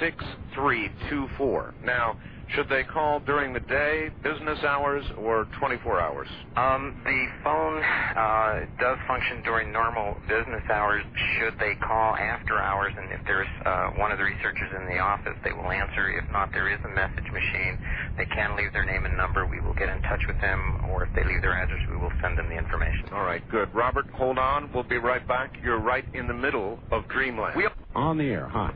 [0.00, 1.74] 6324.
[1.84, 2.18] Now,
[2.54, 6.28] should they call during the day, business hours, or 24 hours?
[6.56, 11.04] Um, the phone uh, does function during normal business hours.
[11.38, 14.98] Should they call after hours, and if there's uh, one of the researchers in the
[14.98, 16.10] office, they will answer.
[16.10, 17.74] If not, there is a message machine.
[18.16, 19.46] They can leave their name and number.
[19.46, 20.58] We will get in touch with them,
[20.90, 23.12] or if they leave their address, we will send them the information.
[23.12, 23.68] All right, good.
[23.74, 24.70] Robert, hold on.
[24.74, 25.52] We'll be right back.
[25.62, 27.56] You're right in the middle of Dreamland.
[27.56, 28.48] We- On the air.
[28.48, 28.74] Hi.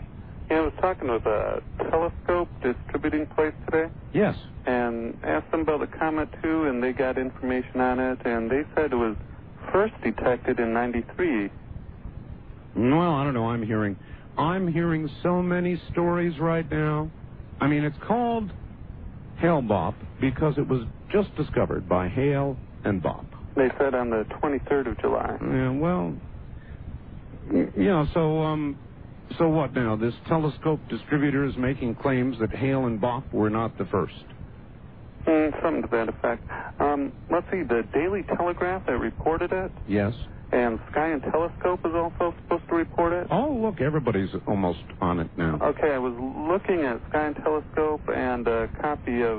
[0.51, 4.37] Yeah, I was talking with a telescope distributing place today Yes.
[4.67, 8.63] and asked them about the Comet too, and they got information on it, and they
[8.75, 9.17] said it was
[9.73, 11.51] first detected in 93.
[12.75, 13.49] Well, I don't know.
[13.49, 13.97] I'm hearing,
[14.37, 17.11] I'm hearing so many stories right now.
[17.61, 18.53] I mean, it's called
[19.37, 23.27] Hale Bopp because it was just discovered by Hale and Bopp.
[23.57, 25.37] They said on the 23rd of July.
[25.41, 25.71] Yeah.
[25.71, 26.17] Well.
[27.51, 28.07] y- Yeah.
[28.15, 28.79] So um.
[29.39, 29.97] So what now?
[29.97, 34.15] This telescope distributor is making claims that Hale and Bopp were not the first.
[35.27, 36.45] Mm, something to that effect.
[36.81, 40.15] Um, let's see, the Daily Telegraph that reported it Yes.
[40.53, 43.27] And Sky and Telescope is also supposed to report it.
[43.31, 45.59] Oh, look, everybody's almost on it now.
[45.63, 49.39] Okay, I was looking at Sky and Telescope and a copy of,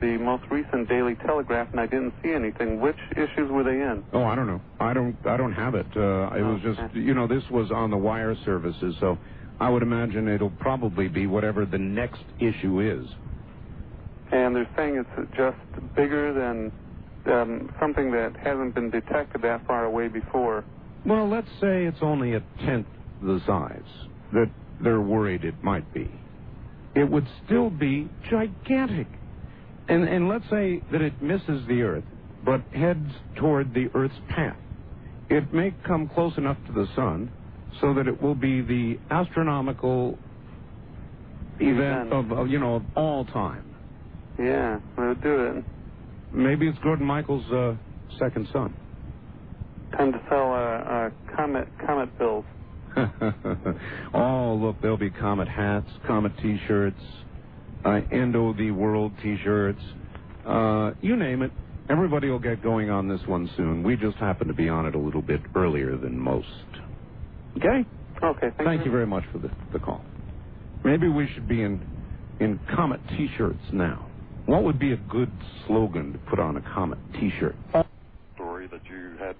[0.00, 2.80] the most recent Daily Telegraph, and I didn't see anything.
[2.80, 4.02] Which issues were they in?
[4.12, 4.60] Oh, I don't know.
[4.80, 5.16] I don't.
[5.24, 5.86] I don't have it.
[5.96, 9.16] Uh, it was just, you know, this was on the wire services, so
[9.60, 13.08] I would imagine it'll probably be whatever the next issue is.
[14.32, 15.56] And they're saying it's just
[15.94, 16.72] bigger than
[17.28, 20.64] Um, something that hasn't been detected that far away before.
[21.04, 22.86] Well, let's say it's only a tenth
[23.22, 23.82] the size
[24.32, 24.50] that
[24.82, 26.10] they're worried it might be.
[26.94, 29.06] It would still be gigantic.
[29.88, 32.04] And and let's say that it misses the Earth,
[32.44, 34.56] but heads toward the Earth's path.
[35.30, 37.30] It may come close enough to the sun
[37.80, 40.18] so that it will be the astronomical
[41.60, 43.64] event of, of you know of all time.
[44.38, 45.64] Yeah, we'll do it.
[46.32, 47.74] Maybe it's Gordon Michael's uh,
[48.18, 48.74] second son.
[49.92, 52.44] Time to sell uh, uh, Comet Comet bills.
[54.14, 57.00] oh, look, there'll be Comet hats, Comet T-shirts,
[57.84, 59.80] uh, Endo the World T-shirts.
[60.46, 61.52] Uh, you name it.
[61.90, 63.82] Everybody will get going on this one soon.
[63.82, 66.48] We just happen to be on it a little bit earlier than most.
[67.56, 67.86] Okay?
[68.22, 68.48] Okay.
[68.56, 70.04] Thank, Thank you very much for the, the call.
[70.84, 71.80] Maybe we should be in
[72.40, 74.07] in Comet T-shirts now.
[74.48, 75.30] What would be a good
[75.66, 77.54] slogan to put on a Comet T-shirt?
[78.34, 79.36] story that you had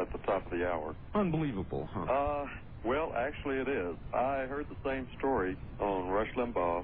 [0.00, 0.96] at the top of the hour.
[1.14, 2.10] Unbelievable, huh?
[2.12, 2.46] Uh,
[2.84, 3.94] well, actually, it is.
[4.12, 6.82] I heard the same story on Rush Limbaugh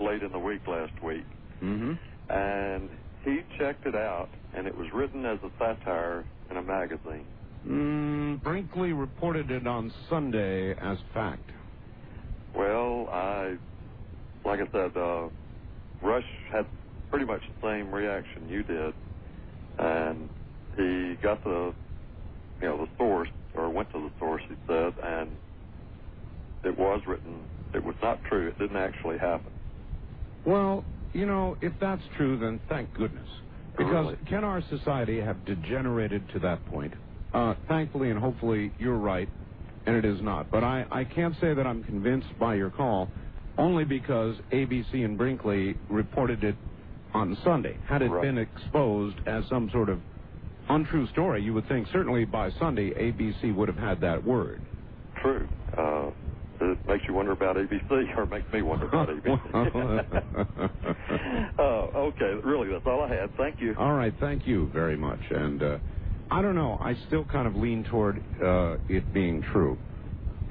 [0.00, 1.26] late in the week last week,
[1.62, 1.92] Mm-hmm.
[2.34, 2.88] and
[3.26, 7.26] he checked it out, and it was written as a satire in a magazine.
[7.68, 11.50] Mm, Brinkley reported it on Sunday as fact.
[12.56, 13.56] Well, I,
[14.46, 15.28] like I said, uh,
[16.04, 16.66] Rush had
[17.10, 18.94] pretty much the same reaction you did,
[19.78, 20.28] and
[20.76, 21.72] he got the,
[22.60, 24.42] you know, the source or went to the source.
[24.48, 25.30] He said, and
[26.64, 27.40] it was written.
[27.74, 28.48] It was not true.
[28.48, 29.52] It didn't actually happen.
[30.44, 33.28] Well, you know, if that's true, then thank goodness.
[33.76, 34.16] Because Really?
[34.26, 36.94] can our society have degenerated to that point?
[37.32, 39.28] Uh, thankfully and hopefully you're right,
[39.86, 40.50] and it is not.
[40.50, 43.10] But I, I can't say that I'm convinced by your call,
[43.58, 46.56] only because ABC and Brinkley reported it
[47.12, 47.76] on Sunday.
[47.86, 48.22] Had it Right.
[48.22, 50.00] been exposed as some sort of
[50.68, 54.60] untrue story, you would think certainly by Sunday ABC would have had that word.
[55.22, 55.46] True.
[55.76, 56.10] Uh,
[56.60, 60.34] it makes you wonder about ABC, or makes me wonder about ABC.
[61.58, 63.36] uh, okay, really, that's all I had.
[63.36, 63.74] Thank you.
[63.78, 65.20] All right, thank you very much.
[65.30, 65.78] And uh,
[66.30, 69.78] I don't know, I still kind of lean toward uh, it being true.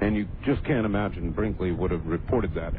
[0.00, 2.74] And you just can't imagine Brinkley would have reported that.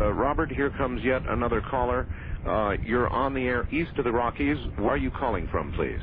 [0.00, 2.06] Uh, Robert, here comes yet another caller.
[2.46, 4.56] Uh, you're on the air east of the Rockies.
[4.76, 6.00] Where are you calling from, please?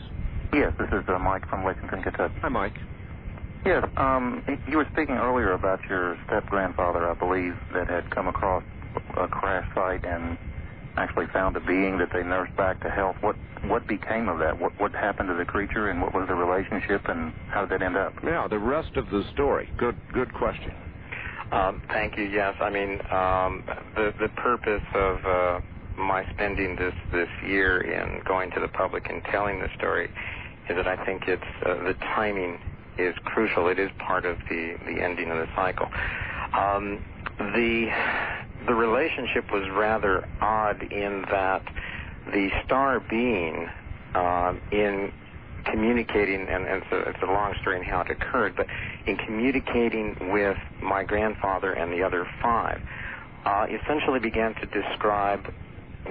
[0.53, 2.35] Yes, this is uh, Mike from Lexington, Kentucky.
[2.41, 2.75] Hi, Mike.
[3.65, 8.27] Yes, um, you were speaking earlier about your step grandfather, I believe, that had come
[8.27, 8.63] across
[9.17, 10.37] a crash site and
[10.95, 13.15] actually found a being that they nursed back to health.
[13.21, 13.35] What
[13.65, 14.59] what became of that?
[14.59, 17.85] What what happened to the creature, and what was the relationship, and how did that
[17.85, 18.13] end up?
[18.23, 19.69] Yeah, the rest of the story.
[19.77, 20.71] Good, good question.
[21.51, 22.25] Um, thank you.
[22.25, 23.63] Yes, I mean um,
[23.95, 25.59] the purpose of uh,
[25.97, 30.09] my spending this year in going to the public and telling the story
[30.69, 32.59] is that I think it's uh, the timing
[32.97, 33.67] is crucial.
[33.67, 35.87] It is part of the the ending of the cycle.
[36.53, 36.99] Um,
[37.39, 37.89] the
[38.67, 41.63] the relationship was rather odd in that
[42.25, 43.69] the star being
[44.71, 45.11] in
[45.71, 48.67] communicating, and, and it's, a, it's a long story in how it occurred, but
[49.05, 52.81] in communicating with my grandfather and the other five,
[53.45, 55.53] uh, essentially began to describe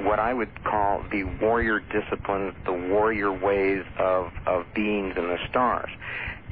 [0.03, 5.39] what I would call the warrior disciplines, the warrior ways of, of beings in the
[5.49, 5.91] stars.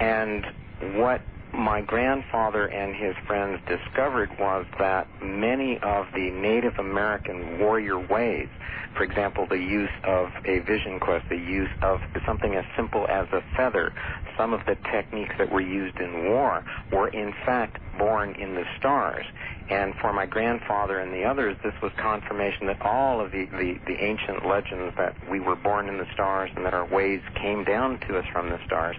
[0.00, 0.46] And
[0.94, 1.20] what
[1.56, 8.48] my grandfather and his friends discovered was that many of the Native American warrior ways,
[8.96, 13.26] for example, the use of a vision quest, the use of something as simple as
[13.32, 13.92] a feather,
[14.36, 18.64] some of the techniques that were used in war were in fact born in the
[18.78, 19.24] stars.
[19.70, 23.78] And for my grandfather and the others, this was confirmation that all of the, the,
[23.86, 27.64] the ancient legends that we were born in the stars and that our ways came
[27.64, 28.96] down to us from the stars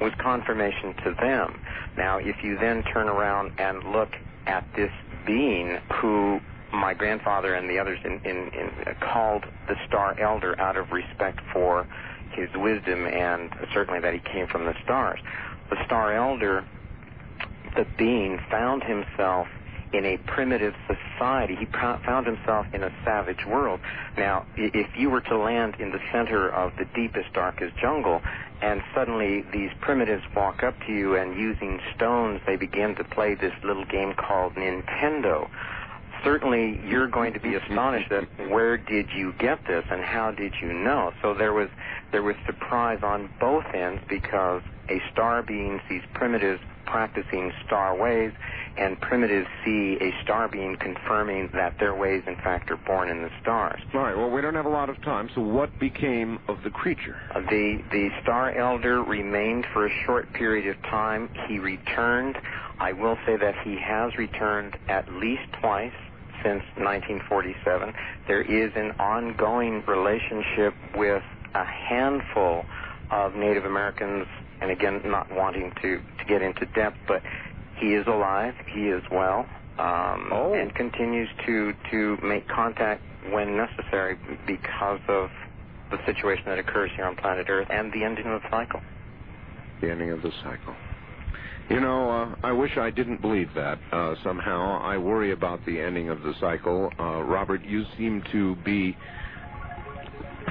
[0.00, 1.60] was confirmation to them.
[1.96, 4.14] Now, if you then turn around and look
[4.46, 4.92] at this
[5.26, 6.40] being who
[6.72, 10.92] my grandfather and the others in, in, in, uh, called the star elder out of
[10.92, 11.86] respect for
[12.32, 15.20] his wisdom and certainly that he came from the stars.
[15.70, 16.64] The star elder,
[17.74, 19.48] the being, found himself
[19.92, 21.56] in a primitive society.
[21.56, 23.80] He found himself in a savage world.
[24.16, 28.22] Now, if you were to land in the center of the deepest, darkest jungle,
[28.60, 33.34] and suddenly these primitives walk up to you and using stones, they begin to play
[33.34, 35.48] this little game called Nintendo.
[36.24, 40.54] Certainly, you're going to be astonished at where did you get this and how did
[40.60, 41.12] you know.
[41.22, 41.68] So there was
[42.10, 48.32] there was surprise on both ends because a star being sees primitives practicing star ways,
[48.76, 53.22] and primitives see a star being confirming that their ways, in fact, are born in
[53.22, 53.80] the stars.
[53.94, 56.70] All right, well, we don't have a lot of time, so what became of the
[56.70, 57.20] creature?
[57.34, 61.28] The the star elder remained for a short period of time.
[61.46, 62.38] He returned.
[62.80, 65.92] I will say that he has returned at least twice
[66.42, 67.92] since 1947.
[68.26, 71.22] There is an ongoing relationship with
[71.54, 72.64] a handful
[73.10, 74.26] of Native Americans,
[74.60, 77.22] and again, not wanting to to get into depth, but
[77.76, 78.54] he is alive.
[78.72, 79.46] He is well.
[79.78, 83.00] Um, and continues to, to make contact
[83.30, 85.30] when necessary because of
[85.92, 88.80] the situation that occurs here on planet Earth and the ending of the cycle.
[89.80, 90.74] The ending of the cycle.
[91.70, 94.80] You know, uh, I wish I didn't believe that uh, somehow.
[94.82, 96.90] I worry about the ending of the cycle.
[96.98, 98.96] Uh, Robert, you seem to be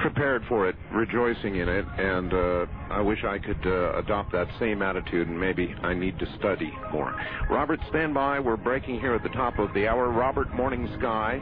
[0.00, 4.48] prepared for it, rejoicing in it, and uh, I wish I could uh, adopt that
[4.58, 7.14] same attitude, and maybe I need to study more.
[7.50, 8.40] Robert, stand by.
[8.40, 10.10] We're breaking here at the top of the hour.
[10.10, 11.40] Robert Morning Sky,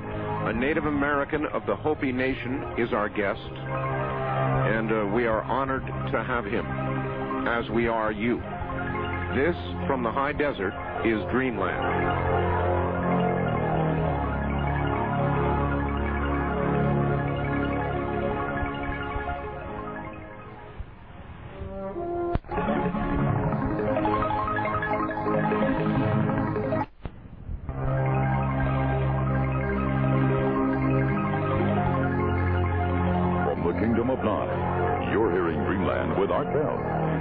[0.48, 5.86] a Native American of the Hopi Nation, is our guest, and uh, we are honored
[6.12, 6.66] to have him,
[7.46, 8.36] as we are you.
[9.34, 10.72] This, from the high desert,
[11.04, 12.65] is Dreamland.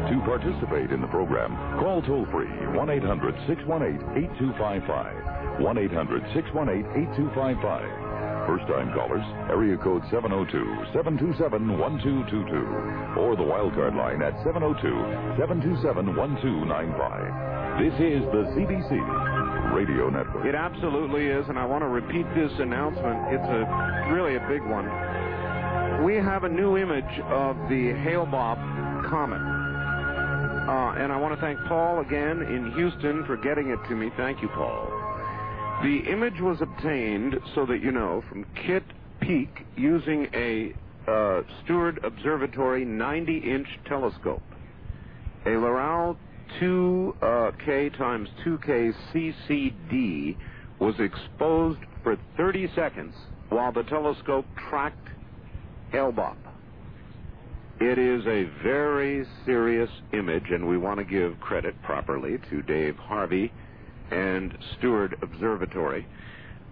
[0.06, 2.46] To participate in the program, call toll free
[2.78, 3.98] 1 800 618
[4.38, 5.62] 8255.
[5.62, 8.06] 1 800 618 8255.
[8.46, 13.18] First time callers, area code 702 727 1222.
[13.18, 14.78] Or the wildcard line at 702
[15.42, 17.82] 727 1295.
[17.82, 18.94] This is the CBC
[19.74, 20.46] Radio Network.
[20.46, 23.34] It absolutely is, and I want to repeat this announcement.
[23.34, 23.66] It's a
[24.14, 24.86] really a big one.
[26.06, 29.55] We have a new image of the Hale-Bopp comet.
[30.96, 34.12] Uh, and I want to thank Paul again in Houston for getting it to me.
[34.18, 34.88] Thank you, Paul.
[35.84, 38.84] The image was obtained, so that you know, from Kitt
[39.20, 40.74] Peak using a
[41.08, 44.42] uh, Steward Observatory 90-inch telescope.
[45.46, 46.18] A Loral
[46.60, 50.38] 2K times 2K CCD
[50.80, 53.14] was exposed for 30 seconds
[53.50, 55.10] while the telescope tracked
[55.92, 56.45] Hale-Bopp.
[57.80, 62.96] It is a very serious image, and we want to give credit properly to Dave
[62.96, 63.52] Harvey
[64.12, 66.08] and Steward Observatory.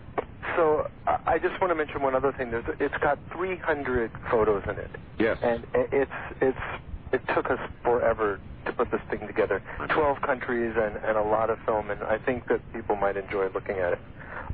[0.56, 0.86] so
[1.26, 2.50] I just want to mention one other thing.
[2.50, 4.90] There's it's got 300 photos in it.
[5.18, 5.38] Yes.
[5.42, 6.58] And it's it's
[7.12, 9.62] it took us forever to put this thing together.
[9.88, 13.48] 12 countries and and a lot of film, and I think that people might enjoy
[13.54, 14.00] looking at it.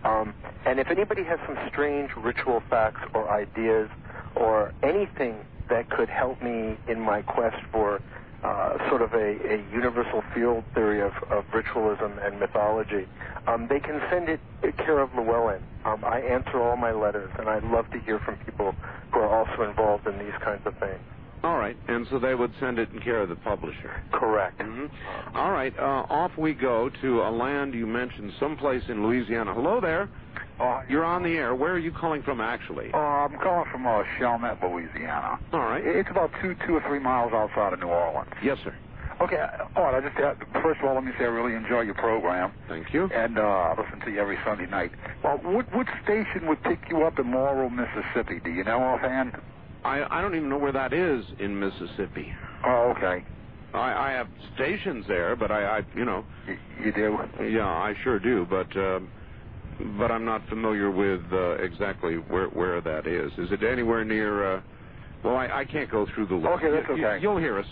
[0.05, 0.35] Um,
[0.65, 3.89] and if anybody has some strange ritual facts or ideas
[4.37, 5.37] or anything
[5.69, 8.01] that could help me in my quest for
[8.45, 13.07] uh, sort of a, a universal field theory of, of ritualism and mythology,
[13.47, 15.61] um, they can send it to care of Llewellyn.
[15.85, 18.75] Um, I answer all my letters, and I love to hear from people
[19.13, 21.01] who are also involved in these kinds of things.
[21.45, 23.93] All right, and so they would send it in care of the publisher.
[24.11, 24.59] Correct.
[24.59, 25.37] Mm-hmm.
[25.37, 29.55] All right, uh, off we go to a land you mentioned, someplace in Louisiana.
[29.55, 30.09] Hello there.
[30.61, 31.55] Uh, You're on the air.
[31.55, 32.91] Where are you calling from, actually?
[32.93, 35.39] Uh, I'm calling from uh, Chalmette, Louisiana.
[35.53, 35.85] All right.
[35.85, 38.31] It's about two, two or three miles outside of New Orleans.
[38.43, 38.75] Yes, sir.
[39.21, 39.45] Okay.
[39.77, 39.95] All right.
[39.95, 42.53] I just uh, first of all, let me say I really enjoy your program.
[42.69, 43.09] Thank you.
[43.15, 44.93] And uh, I listen to you every Sunday night.
[45.25, 48.41] Well, what what station would pick you up in Morrow, Mississippi?
[48.43, 49.37] Do you know offhand?
[49.85, 52.33] I, I don't even know where that is in Mississippi.
[52.65, 53.25] Oh, okay.
[53.75, 56.25] I, I have stations there, but I, I you know.
[56.83, 57.19] You do?
[57.43, 59.01] Yeah, I sure do, but uh,
[59.99, 63.33] but I'm not familiar with uh, exactly where where that is.
[63.39, 64.57] Is it anywhere near?
[64.57, 64.61] Uh,
[65.25, 66.49] well, I, I can't go through the list.
[66.49, 67.19] Okay, that's okay.
[67.21, 67.67] you'll hear us.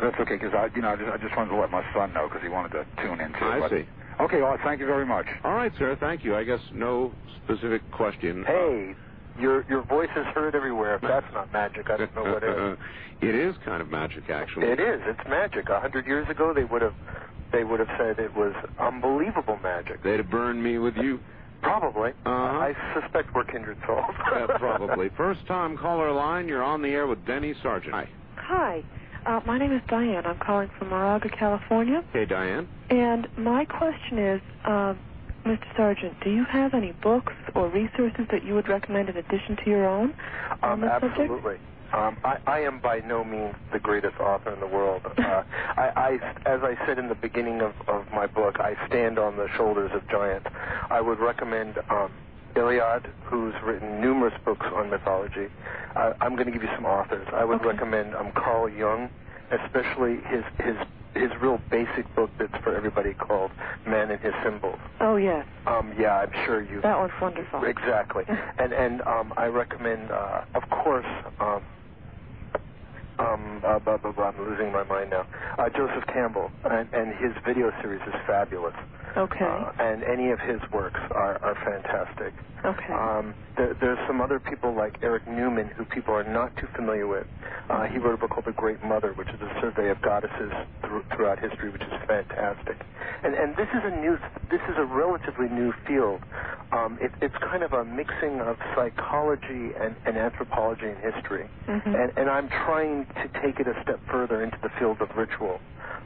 [0.00, 2.12] That's okay because I, you know, I just, I just wanted to let my son
[2.12, 3.44] know because he wanted to tune in too.
[3.44, 3.88] I see.
[4.20, 4.38] Okay.
[4.38, 4.58] Right.
[4.64, 5.26] Thank you very much.
[5.44, 5.96] All right, sir.
[5.98, 6.36] Thank you.
[6.36, 7.12] I guess no
[7.44, 8.44] specific question.
[8.46, 8.94] Hey,
[9.40, 10.96] your your voice is heard everywhere.
[10.96, 12.78] If that's not magic, I don't know what is.
[13.20, 14.66] it is kind of magic, actually.
[14.66, 15.00] It is.
[15.06, 15.68] It's magic.
[15.68, 16.94] A hundred years ago, they would have
[17.52, 20.02] they would have said it was unbelievable magic.
[20.02, 21.20] They'd have burned me with you.
[21.62, 22.10] Probably.
[22.24, 22.30] Uh-huh.
[22.32, 24.04] I suspect we're kindred souls.
[24.28, 25.08] Uh, probably.
[25.16, 27.94] First time caller line, you're on the air with Denny Sargent.
[27.94, 28.08] Hi.
[28.36, 28.82] Hi.
[29.26, 30.24] Uh, my name is Diane.
[30.26, 32.02] I'm calling from Moraga, California.
[32.12, 32.68] Hey, Diane.
[32.90, 34.94] And my question is, uh,
[35.46, 35.64] Mr.
[35.76, 39.70] Sargent, do you have any books or resources that you would recommend in addition to
[39.70, 40.14] your own
[40.62, 41.18] on Um, this subject?
[41.20, 41.56] absolutely.
[41.94, 45.02] Um, I, I am by no means the greatest author in the world.
[45.18, 45.42] Uh,
[45.76, 49.36] I, I, as I said in the beginning of, of my book, I stand on
[49.36, 50.46] the shoulders of giants.
[50.90, 52.10] I would recommend um,
[52.54, 55.48] Eliade, who's written numerous books on mythology.
[55.94, 57.26] Uh, I'm going to give you some authors.
[57.32, 59.10] I would recommend um, Carl Jung,
[59.50, 60.76] especially his his
[61.14, 63.50] his real basic book that's for everybody called
[63.86, 64.78] Man and His Symbols.
[65.00, 65.46] Oh, yes.
[65.66, 66.80] Um, yeah, I'm sure you.
[66.82, 67.64] That one's wonderful.
[67.64, 68.24] Exactly.
[68.58, 71.06] and and um, I recommend, uh, of course,
[71.40, 71.62] um,
[73.18, 75.26] um, uh, blah, blah, blah, I'm losing my mind now.
[75.58, 78.74] Uh, Joseph Campbell, and, and his video series is fabulous.
[79.18, 79.44] Okay.
[79.44, 82.34] Uh, and any of his works are, are fantastic.
[82.64, 82.92] Okay.
[82.92, 87.06] Um, there, there's some other people like Erich Neumann who people are not too familiar
[87.06, 87.26] with.
[87.70, 90.50] Uh, he wrote a book called The Great Mother, which is a survey of goddesses
[90.82, 92.78] thr throughout history, which is fantastic.
[93.22, 94.18] And and this is a new,
[94.50, 96.22] this is a relatively new field.
[96.72, 101.48] Um, it, it's kind of a mixing of psychology and, and anthropology and history.
[101.68, 101.94] Mhm.
[101.94, 105.60] And, and I'm trying to take it a step further into the field of ritual.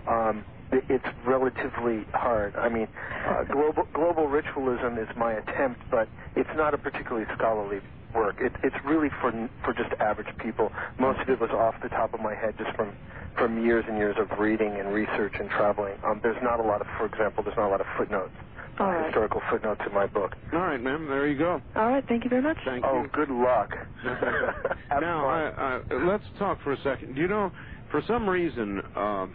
[0.07, 2.55] Um, it's relatively hard.
[2.57, 2.89] I mean,
[3.29, 7.81] uh, global global ritualism is my attempt, but it's not a particularly scholarly
[8.15, 8.37] work.
[8.41, 9.33] It, it's really for
[9.65, 10.71] for just average people.
[10.99, 12.93] Most of it was off the top of my head, just from
[13.37, 15.95] from years and years of reading and research and traveling.
[16.05, 18.33] Um, there's not a lot of, for example, there's not a lot of footnotes,
[18.79, 19.07] All right.
[19.07, 20.37] historical footnotes in my book.
[20.53, 21.07] All right, ma'am.
[21.09, 21.61] There you go.
[21.77, 22.05] All right.
[22.07, 22.59] Thank you very much.
[22.65, 22.91] Thank you.
[22.91, 23.09] oh, you.
[23.13, 23.71] good luck.
[25.01, 27.17] now, I, I, let's talk for a second.
[27.17, 27.51] You know,
[27.91, 29.35] for some reason, um,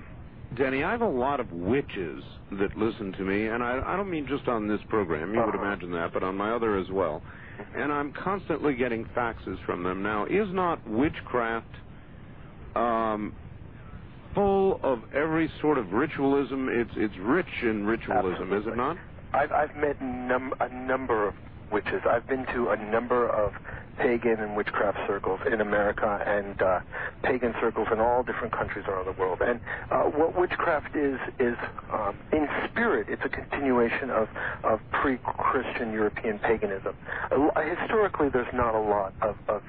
[0.56, 4.10] Denny, I have a lot of witches that listen to me, and I, I don't
[4.10, 5.34] mean just on this program.
[5.34, 5.64] You would Uh-huh.
[5.66, 7.22] imagine that, but on my other as well.
[7.76, 10.02] And I'm constantly getting faxes from them.
[10.04, 11.76] Now, is not witchcraft
[12.76, 13.34] um,
[14.34, 16.70] full of every sort of ritualism?
[16.70, 18.98] It's it's rich in ritualism, is it not?
[19.34, 21.36] I've, I've met num- a number of
[21.72, 22.01] witches.
[22.09, 23.53] I've been to a number of
[23.97, 26.80] pagan and witchcraft circles in America and uh,
[27.24, 29.41] pagan circles in all different countries around the world.
[29.41, 29.59] And
[29.91, 31.58] uh, what witchcraft is is
[31.92, 34.29] um, in spirit, it's a continuation of
[34.63, 36.96] of pre-Christian European paganism.
[37.32, 39.63] Uh, historically, there's not a lot of, of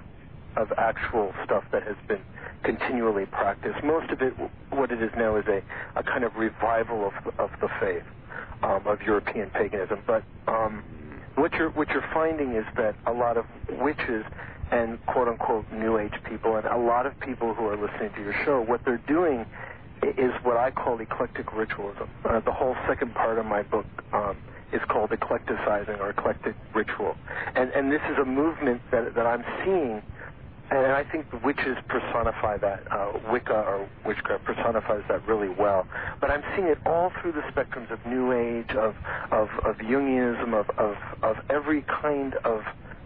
[0.56, 2.20] of actual stuff that has been
[2.64, 3.82] continually practiced.
[3.84, 4.34] Most of it,
[4.70, 5.62] what it is now, is a,
[5.96, 8.04] a kind of revival of of the faith
[8.62, 10.00] um, of European paganism.
[10.06, 10.82] But um,
[11.38, 13.44] what you're what you're finding is that a lot of
[13.80, 14.24] witches
[14.70, 18.22] and quote unquote New Age people, and a lot of people who are listening to
[18.22, 19.46] your show, what they're doing
[20.02, 22.08] is what I call eclectic ritualism.
[22.24, 24.36] Uh, the whole second part of my book um,
[24.72, 27.16] is called eclecticizing or eclectic ritual,
[27.54, 30.02] and and this is a movement that that I'm seeing
[30.70, 32.84] and I think the witches personify that.
[32.90, 35.86] Uh, Wicca or witchcraft personifies that really well.
[36.20, 38.94] But I'm seeing it all through the spectrums of New Age, of
[39.32, 42.62] of, of Jungianism, of, of of every kind of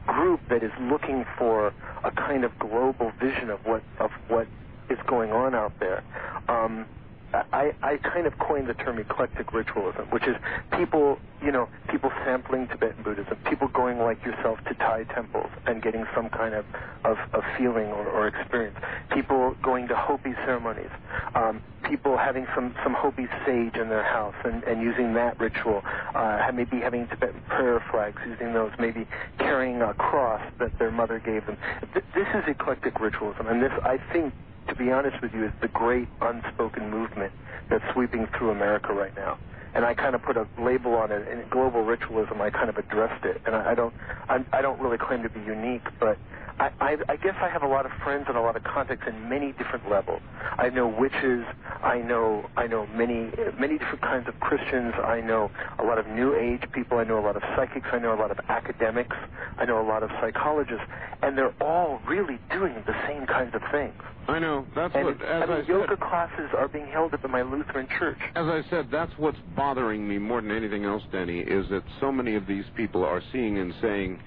[0.06, 1.72] group that is looking for
[2.04, 4.48] a kind of global vision of what of what
[4.90, 6.02] is going on out there.
[6.48, 6.86] Um,
[7.32, 10.36] I, I kind of coined the term eclectic ritualism, which is
[10.76, 15.82] people, you know, people sampling Tibetan Buddhism, people going like yourself to Thai temples and
[15.82, 16.66] getting some kind of,
[17.04, 18.76] of, of feeling or, or experience,
[19.10, 20.90] people going to Hopi ceremonies,
[21.34, 25.82] um, people having some, some Hopi sage in their house and, and using that ritual,
[26.14, 29.06] uh, maybe having Tibetan prayer flags, using those, maybe
[29.38, 31.56] carrying a cross that their mother gave them.
[31.94, 34.34] Th- this is eclectic ritualism, and this, I think,
[34.68, 37.32] to be honest with you, is the great unspoken movement
[37.70, 39.38] that's sweeping through America right now.
[39.74, 41.26] And I kind of put a label on it.
[41.28, 43.40] In global ritualism, I kind of addressed it.
[43.46, 43.94] And I, I don't,
[44.28, 46.18] I'm, I don't really claim to be unique, but
[46.62, 49.08] I, I, I guess I have a lot of friends and a lot of contacts
[49.08, 50.22] in many different levels.
[50.58, 51.44] I know witches.
[51.82, 54.94] I know, I know many, many different kinds of Christians.
[55.02, 56.98] I know a lot of New Age people.
[56.98, 57.88] I know a lot of psychics.
[57.90, 59.16] I know a lot of academics.
[59.58, 60.84] I know a lot of psychologists,
[61.22, 64.00] and they're all really doing the same kinds of things.
[64.28, 64.64] I know.
[64.72, 65.20] That's and, what.
[65.20, 68.18] As I mean, I yoga said, classes are being held at my Lutheran church.
[68.36, 72.12] as I said, that's what's bothering me more than anything else, Denny, is that so
[72.12, 74.20] many of these people are seeing and saying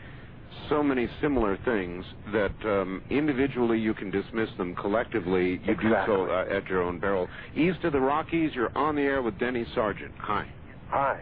[0.70, 4.76] so many similar things that um, individually you can dismiss them.
[4.76, 7.28] Collectively, you do so uh, at your own peril.
[7.56, 10.14] East of the Rockies, you're on the air with Denny Sargent.
[10.20, 10.48] Hi.
[10.90, 11.22] Hi.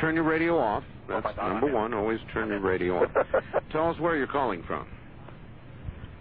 [0.00, 0.84] Turn your radio off.
[1.08, 1.94] That's number one.
[1.94, 3.26] Always turn your radio off.
[3.72, 4.86] Tell us where you're calling from.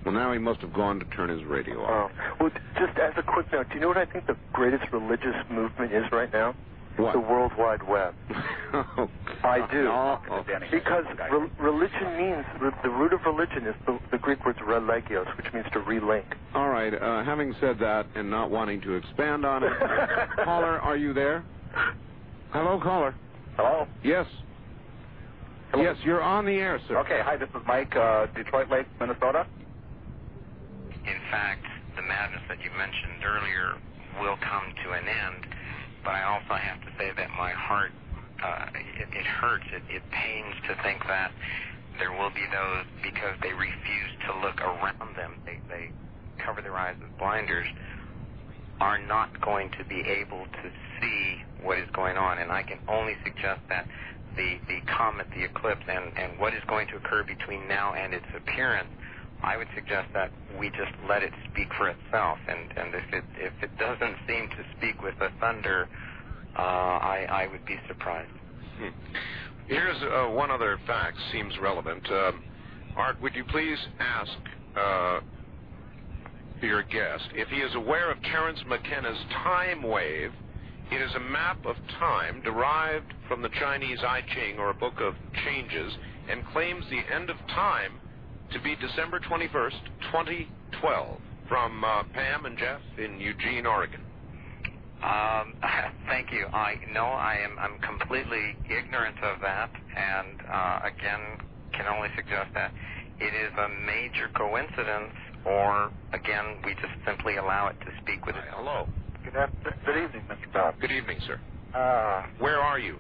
[0.04, 2.12] Well, now he must have gone to turn his radio off.
[2.12, 2.36] Oh.
[2.40, 5.36] Well, just as a quick note, do you know what I think the greatest religious
[5.50, 6.56] movement is right now?
[6.98, 7.14] What?
[7.14, 8.14] The World Wide Web.
[8.74, 9.10] Oh,
[9.44, 9.88] I do.
[9.90, 10.18] Oh,
[10.72, 15.26] Because re- religion means, re- the root of religion is the, the Greek word religios,
[15.36, 16.24] which means to relink.
[16.54, 16.94] All right.
[16.94, 19.72] Uh, having said that, and not wanting to expand on it,
[20.46, 21.44] caller, are you there?
[22.52, 23.14] Hello, caller.
[23.58, 23.88] Hello?
[24.04, 24.26] Yes.
[25.76, 26.98] Yes, you're on the air, sir.
[27.00, 29.48] Okay, hi, this is Mike, uh, Detroit Lake, Minnesota.
[31.08, 31.66] In fact,
[31.96, 33.74] the madness that you mentioned earlier
[34.22, 35.44] will come to an end,
[36.04, 37.92] but I also have to say that my heart,
[38.44, 38.66] uh,
[39.00, 41.32] it, it hurts, it, it pains to think that
[42.00, 45.92] there will be those, because they refuse to look around them, they, they
[46.44, 47.68] cover their eyes with blinders,
[48.80, 52.40] are not going to be able to see what is going on.
[52.40, 53.88] And I can only suggest that
[54.36, 58.14] the, the comet, the eclipse, and, and what is going to occur between now and
[58.14, 58.90] its appearance,
[59.44, 62.38] I would suggest that we just let it speak for itself.
[62.48, 65.88] And, and if it if it doesn't seem to speak with the thunder,
[66.58, 68.32] uh, I, I would be surprised.
[68.78, 68.90] Hmm.
[69.68, 72.04] Here's uh, one other fact seems relevant.
[72.12, 72.44] Um,
[72.96, 74.32] Art, would you please ask
[74.78, 75.20] uh,
[76.62, 80.32] your guest if he is aware of Terence McKenna's time wave?
[80.92, 85.00] It is a map of time derived from the Chinese I Ching, or a book
[85.00, 85.14] of
[85.46, 85.94] changes,
[86.30, 88.01] and claims the end of time
[88.52, 89.80] to be December 21st,
[90.12, 94.00] 2012, from uh, Pam and Jeff in Eugene, Oregon.
[95.04, 95.54] Um,
[96.10, 96.46] thank you.
[96.54, 101.38] I no, I am I'm completely ignorant of that, and uh, again,
[101.74, 102.72] can only suggest that
[103.20, 105.14] it is a major coincidence,
[105.46, 108.44] or again, we just simply allow it to speak with it.
[108.52, 108.88] Hello.
[109.26, 110.54] Good, after- good evening, Mr.
[110.54, 110.76] Bob.
[110.82, 111.38] Good evening, sir.
[111.74, 112.98] Uh, Where are you?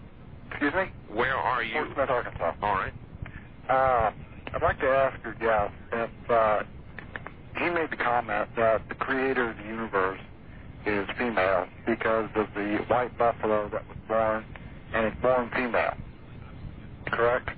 [0.49, 0.85] excuse me?
[1.15, 1.73] Where are you?
[1.73, 2.53] Fort Smith, Arkansas.
[2.61, 2.93] All right.
[3.69, 4.11] Uh,
[4.53, 6.63] I'd like to ask your guest if uh,
[7.57, 10.19] he made the comment that the creator of the universe
[10.85, 14.45] is female because of the white buffalo that was born
[14.93, 15.93] and it's born female.
[17.07, 17.49] Correct?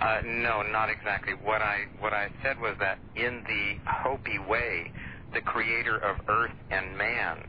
[0.00, 1.32] Uh, no, not exactly.
[1.42, 4.92] What I what I said was that in the Hopi way,
[5.32, 7.48] the creator of Earth and man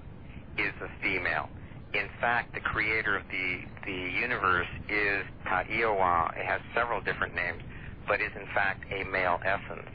[0.57, 1.49] is a female.
[1.93, 6.31] In fact, the creator of the the universe is Ta'iowa.
[6.37, 7.61] It has several different names,
[8.07, 9.89] but is in fact a male essence.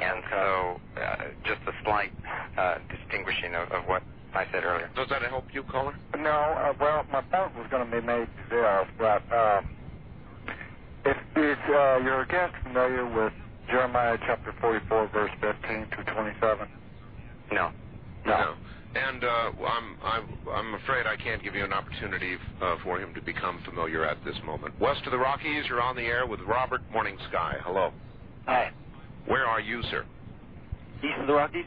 [0.00, 2.12] And so, uh, just a slight
[2.58, 4.02] uh, distinguishing of, of what
[4.34, 4.90] I said earlier.
[4.96, 5.94] Does that help you, caller?
[6.18, 9.66] No, uh, well, my point was going to be made there, but um,
[11.04, 13.32] if is uh, your guest familiar with
[13.68, 16.68] Jeremiah chapter 44, verse 15 to 27?
[17.52, 17.70] No.
[18.26, 18.34] No.
[18.34, 18.54] And uh,
[18.96, 23.60] I'm, I'm, I'm afraid I can't give you an opportunity uh, for him to become
[23.64, 24.78] familiar at this moment.
[24.80, 27.56] West of the Rockies, you're on the air with Robert Morning Sky.
[27.62, 27.92] Hello.
[28.46, 28.70] Hi.
[29.26, 30.04] Where are you, sir?
[30.98, 31.64] East of the Rockies?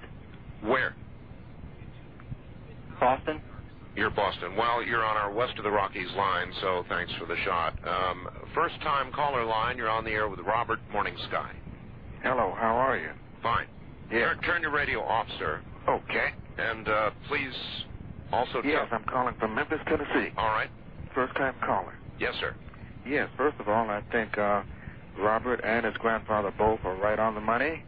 [0.63, 0.95] Where?
[2.99, 3.41] Boston?
[3.95, 4.55] You're Boston.
[4.55, 7.73] Well, you're on our West of the Rockies line, so thanks for the shot.
[7.87, 11.51] Um, first time caller line, you're on the air with Robert Morning Sky.
[12.21, 13.09] Hello, how are you?
[13.41, 13.67] Fine.
[14.11, 14.19] Yeah.
[14.19, 15.61] Turn, turn your radio off, sir.
[15.89, 16.29] Okay.
[16.57, 17.53] And uh, please
[18.31, 18.71] also tell...
[18.71, 18.87] Yes.
[18.91, 20.31] I'm calling from Memphis, Tennessee.
[20.37, 20.69] All right.
[21.13, 21.93] First time caller.
[22.19, 22.53] Yes, sir.
[23.05, 24.63] Yes, first of all, I think uh,
[25.19, 27.81] Robert and his grandfather both are right on the money.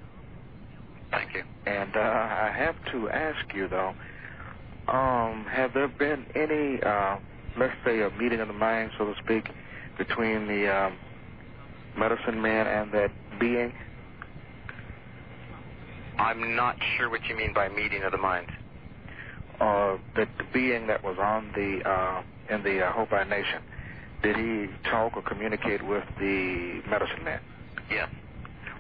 [1.12, 1.44] Thank you.
[1.66, 3.94] And uh, I have to ask you, though,
[4.88, 7.18] um, have there been any, uh,
[7.58, 9.50] let's say, a meeting of the mind, so to speak,
[9.98, 10.98] between the um,
[11.98, 13.74] medicine man and that being?
[16.20, 18.52] I'm not sure what you mean by meeting of the minds.
[19.60, 22.24] Uh, the, the being that was on the uh,
[22.54, 23.62] in the uh, Hopi Nation,
[24.22, 27.40] did he talk or communicate with the medicine man?
[27.90, 28.10] Yes.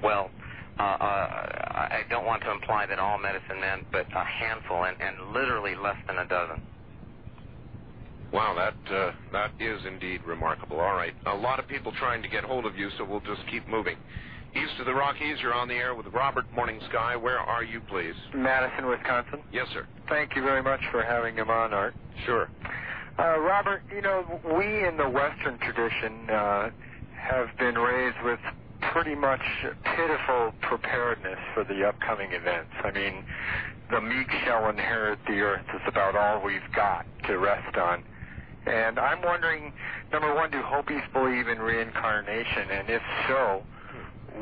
[0.04, 0.32] Well,
[0.80, 4.96] uh, uh, I don't want to imply that all medicine men, but a handful, and,
[5.02, 6.62] and literally less than a dozen.
[8.32, 10.80] Wow, that uh, that is indeed remarkable.
[10.80, 13.42] All right, a lot of people trying to get hold of you, so we'll just
[13.50, 13.98] keep moving.
[14.56, 17.16] East of the Rockies, you're on the air with Robert Morning Sky.
[17.16, 18.16] Where are you, please?
[18.34, 19.42] Madison, Wisconsin.
[19.52, 19.86] Yes, sir.
[20.08, 21.94] Thank you very much for having him on, Art.
[22.26, 22.50] Sure.
[23.18, 26.70] Uh, Robert, you know, we in the Western tradition uh,
[27.16, 28.40] have been raised with
[28.94, 29.42] pretty much
[29.84, 32.72] pitiful preparedness for the upcoming events.
[32.84, 33.26] I mean,
[33.92, 38.04] the meek shall inherit the earth is about all we've got to rest on.
[38.66, 39.74] And I'm wondering,
[40.12, 42.72] number one, do Hopis believe in reincarnation?
[42.72, 43.64] And if so,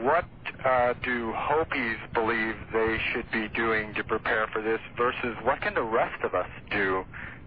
[0.04, 0.26] what
[0.66, 5.74] uh, do Hopis believe they should be doing to prepare for this versus what can
[5.74, 7.04] the rest of us do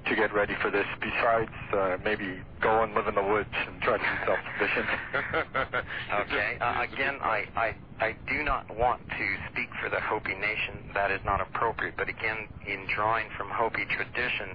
[0.07, 3.81] to get ready for this besides uh, maybe go and live in the woods and
[3.83, 4.87] try to be self-sufficient?
[6.11, 6.57] Okay.
[6.61, 10.83] Uh, again, I, I, I do not want to speak for the Hopi Nation.
[10.95, 11.95] That is not appropriate.
[11.97, 14.55] But again, in drawing from Hopi tradition,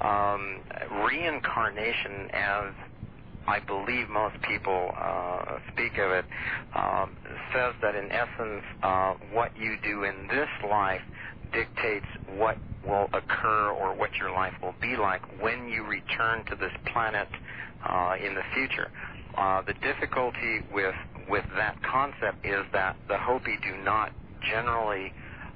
[0.00, 0.60] um,
[1.06, 2.72] reincarnation, as
[3.46, 6.24] I believe most people uh, speak of it,
[6.74, 7.10] um,
[7.52, 11.02] says that in essence, uh, what you do in this life
[11.52, 12.06] dictates
[12.36, 16.72] what will occur or what your life will be like when you return to this
[16.92, 17.28] planet
[17.88, 18.90] uh, in the future.
[19.36, 20.94] Uh, the difficulty with
[21.28, 24.12] with that concept is that the Hopi do not
[24.42, 25.12] generally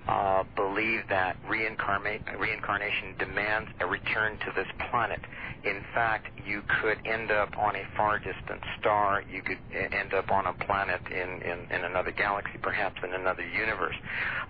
[0.06, 5.20] uh, believe that reincarnation demands a return to this planet.
[5.64, 9.22] In fact, you could end up on a far distant star.
[9.22, 13.46] You could end up on a planet in, in, in another galaxy, perhaps in another
[13.48, 13.96] universe.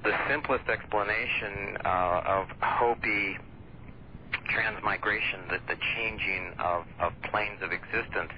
[0.03, 3.39] The simplest explanation uh, of Hopi
[4.49, 8.33] transmigration, the, the changing of, of planes of existence,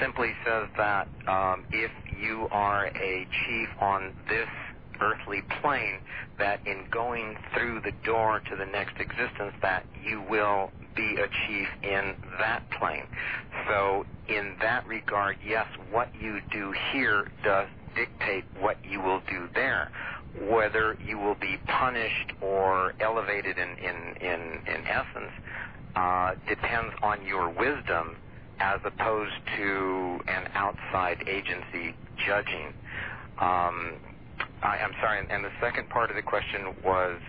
[0.00, 1.90] simply says that um, if
[2.20, 4.48] you are a chief on this
[5.00, 6.00] earthly plane,
[6.38, 11.28] that in going through the door to the next existence, that you will be a
[11.46, 13.04] chief in that plane.
[13.68, 19.48] So, in that regard, yes, what you do here does dictate what you will do
[19.54, 19.90] there.
[20.50, 25.32] Whether you will be punished or elevated in, in, in, in essence
[25.94, 28.16] uh, depends on your wisdom
[28.58, 31.94] as opposed to an outside agency
[32.26, 32.72] judging.
[33.38, 33.94] Um,
[34.62, 37.20] I'm sorry, and, the second part of the question was,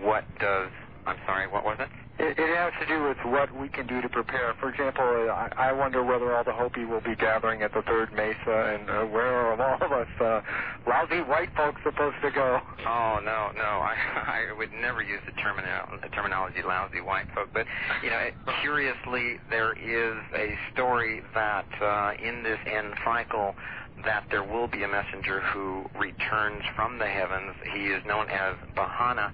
[0.00, 0.70] what does?
[1.06, 1.88] I'm sorry, what was it?
[2.18, 4.54] It, has to do with what we can do to prepare.
[4.60, 8.12] For example, I, I wonder whether all the Hopi will be gathering at the third
[8.12, 10.40] mesa, and uh, where are all of us uh,
[10.86, 12.60] lousy white folks supposed to go?
[12.86, 13.96] Oh no, no, I,
[14.52, 17.66] I would never use the, termino- the terminology "lousy white folk." But
[18.04, 23.56] you know, it, curiously, there is a story that uh, in this end cycle
[24.04, 27.54] that there will be a messenger who returns from the heavens.
[27.72, 29.30] He is known as Bahana,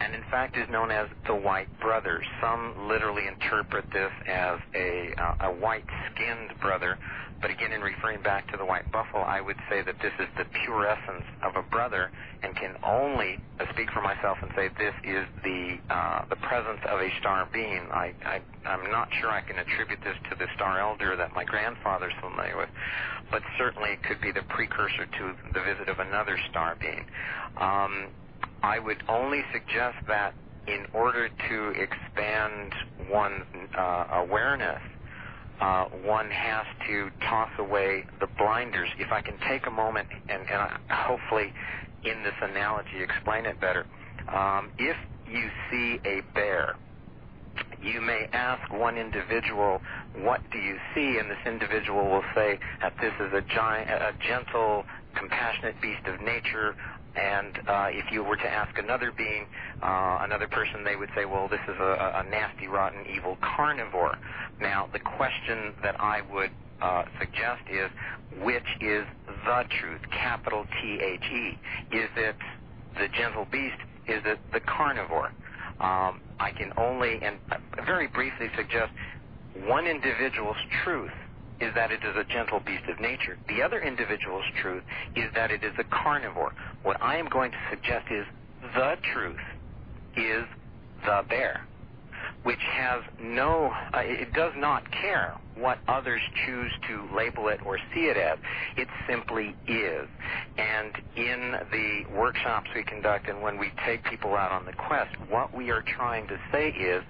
[0.00, 2.22] and in fact is known as the White Brother.
[2.40, 6.98] Some literally interpret this as a uh, a white-skinned brother,
[7.42, 10.28] but again, in referring back to the white buffalo, I would say that this is
[10.38, 12.10] the pure essence of a brother,
[12.42, 16.78] and can only uh, speak for myself and say this is the uh, the presence
[16.88, 17.82] of a star being.
[17.90, 21.44] I, I I'm not sure I can attribute this to the star elder that my
[21.44, 22.70] grandfather's familiar with,
[23.30, 27.04] but certainly it could be the precursor to the visit of another star being.
[27.56, 28.06] Um,
[28.62, 30.34] I would only suggest that
[30.66, 32.72] in order to expand
[33.10, 33.44] one's
[33.76, 34.80] uh, awareness,
[35.60, 38.88] uh, one has to toss away the blinders.
[38.98, 41.52] If I can take a moment and, and hopefully
[42.04, 43.86] in this analogy explain it better.
[44.32, 46.74] Um, if you see a bear,
[47.80, 49.82] you may ask one individual,
[50.14, 54.14] "What do you see?" and this individual will say that this is a giant, a
[54.26, 54.84] gentle,
[55.14, 56.74] compassionate beast of nature.
[57.14, 59.46] And uh, if you were to ask another being,
[59.82, 64.16] uh, another person, they would say, "Well, this is a, a nasty, rotten, evil carnivore."
[64.60, 67.90] Now, the question that I would uh, suggest is,
[68.42, 69.04] which is
[69.44, 70.00] the truth?
[70.10, 71.58] Capital T H E.
[71.94, 72.36] Is it
[72.98, 73.76] the gentle beast
[74.06, 75.32] is the, the carnivore.
[75.80, 77.38] Um, I can only, and
[77.84, 78.92] very briefly suggest,
[79.66, 81.12] one individual's truth
[81.62, 83.38] is that it is a gentle beast of nature.
[83.48, 84.82] The other individual's truth
[85.14, 86.52] is that it is a carnivore.
[86.82, 88.26] What I am going to suggest is
[88.74, 89.38] the truth
[90.16, 90.44] is
[91.04, 91.64] the bear,
[92.42, 97.78] which has no, uh, it does not care what others choose to label it or
[97.94, 98.38] see it as.
[98.76, 100.08] It simply is.
[100.58, 105.14] And in the workshops we conduct and when we take people out on the quest,
[105.28, 107.04] what we are trying to say is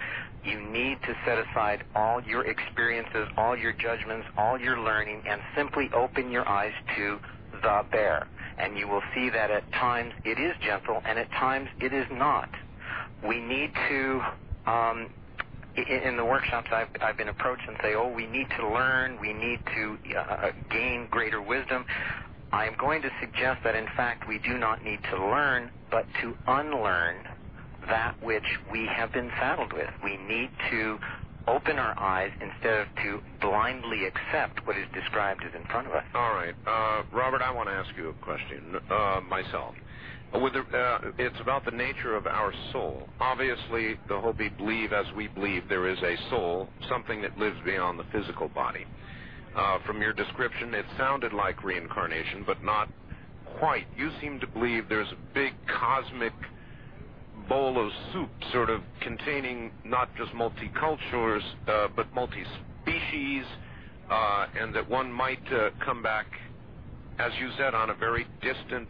[0.44, 5.40] you need to set aside all your experiences, all your judgments, all your learning, and
[5.56, 7.18] simply open your eyes to
[7.62, 8.26] the bear.
[8.58, 12.06] And you will see that at times it is gentle and at times it is
[12.10, 12.48] not.
[13.26, 14.22] We need to
[14.66, 15.08] um,
[15.76, 19.32] in the workshops I've, I've been approached and say, oh, we need to learn, we
[19.32, 21.86] need to uh, gain greater wisdom.
[22.52, 26.04] I am going to suggest that in fact we do not need to learn, but
[26.20, 27.16] to unlearn
[27.88, 29.90] that which we have been saddled with.
[30.02, 30.98] We need to
[31.48, 35.92] open our eyes instead of to blindly accept what is described as in front of
[35.94, 36.04] us.
[36.14, 36.54] All right.
[36.66, 39.74] Uh, Robert, I want to ask you a question uh, myself.
[40.32, 43.08] The, uh, it's about the nature of our soul.
[43.20, 47.98] Obviously, the Hopi believe, as we believe, there is a soul, something that lives beyond
[47.98, 48.86] the physical body.
[49.54, 52.88] Uh, from your description, it sounded like reincarnation, but not
[53.58, 53.86] quite.
[53.96, 56.32] You seem to believe there's a big cosmic
[57.48, 63.44] bowl of soup, sort of containing not just multicultures, uh, but multi-species,
[64.10, 66.26] uh, and that one might uh, come back,
[67.18, 68.88] as you said, on a very distant,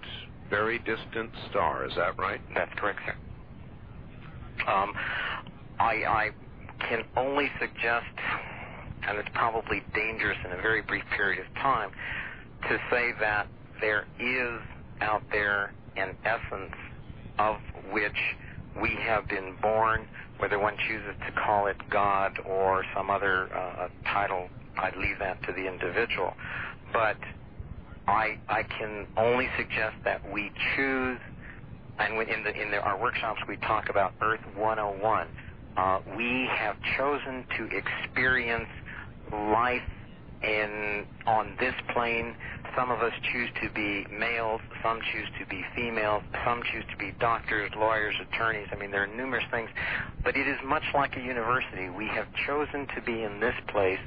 [0.51, 1.87] very distant star.
[1.87, 2.41] Is that right?
[2.55, 3.15] That's correct, sir.
[4.70, 4.93] Um,
[5.79, 6.31] I, I
[6.89, 8.07] can only suggest,
[9.09, 11.91] and it's probably dangerous in a very brief period of time,
[12.69, 13.49] to say that
[13.81, 14.61] there is
[15.01, 16.74] out there an essence
[17.39, 17.57] of
[17.93, 18.36] which
[18.81, 20.06] we have been born,
[20.39, 24.48] whether one chooses to call it God or some other uh, title,
[24.78, 26.35] I'd leave that to the individual.
[26.93, 27.16] But
[28.06, 31.19] I, I can only suggest that we choose,
[31.98, 35.28] and in, the, in the, our workshops we talk about Earth 101.
[35.77, 38.69] Uh, we have chosen to experience
[39.32, 39.82] life
[40.43, 42.35] in on this plane
[42.77, 46.97] some of us choose to be males, some choose to be females, some choose to
[46.97, 48.69] be doctors, lawyers, attorneys.
[48.73, 49.69] I mean, there are numerous things.
[50.24, 51.90] But it is much like a university.
[51.90, 54.01] We have chosen to be in this place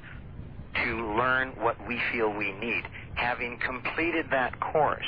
[0.84, 2.84] to learn what we feel we need.
[3.14, 5.06] Having completed that course,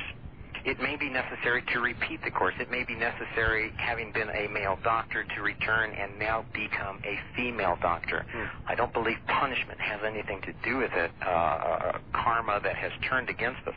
[0.67, 2.53] it may be necessary to repeat the course.
[2.59, 7.17] It may be necessary, having been a male doctor, to return and now become a
[7.37, 8.25] female doctor.
[8.35, 8.49] Mm.
[8.67, 12.91] I don't believe punishment has anything to do with it, uh, uh, karma that has
[13.09, 13.75] turned against us.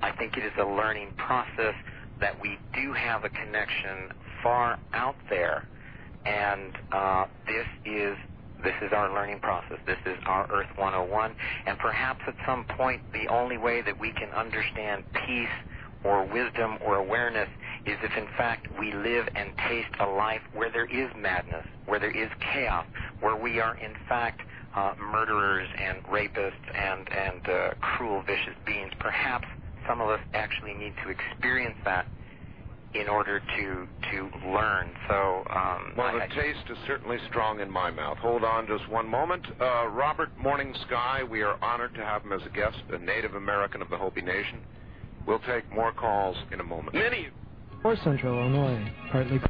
[0.00, 1.74] I think it is a learning process
[2.20, 5.68] that we do have a connection far out there,
[6.24, 8.16] and uh, this is
[8.64, 9.78] this is our learning process.
[9.86, 11.34] This is our Earth 101,
[11.66, 15.48] and perhaps at some point the only way that we can understand peace
[16.04, 17.48] or wisdom or awareness
[17.86, 21.98] is if in fact we live and taste a life where there is madness, where
[21.98, 22.86] there is chaos,
[23.20, 24.40] where we are in fact
[24.74, 28.92] uh, murderers and rapists and, and uh, cruel, vicious beings.
[28.98, 29.46] Perhaps
[29.86, 32.06] some of us actually need to experience that
[32.94, 34.90] in order to to learn.
[35.08, 38.18] So, um, well, the I, taste is certainly strong in my mouth.
[38.18, 39.46] Hold on just one moment.
[39.60, 43.34] Uh, Robert Morning Sky, we are honored to have him as a guest, a Native
[43.34, 44.60] American of the Hopi Nation.
[45.26, 46.94] We'll take more calls in a moment.
[46.94, 47.28] Many
[47.84, 49.40] or Central Illinois, partly.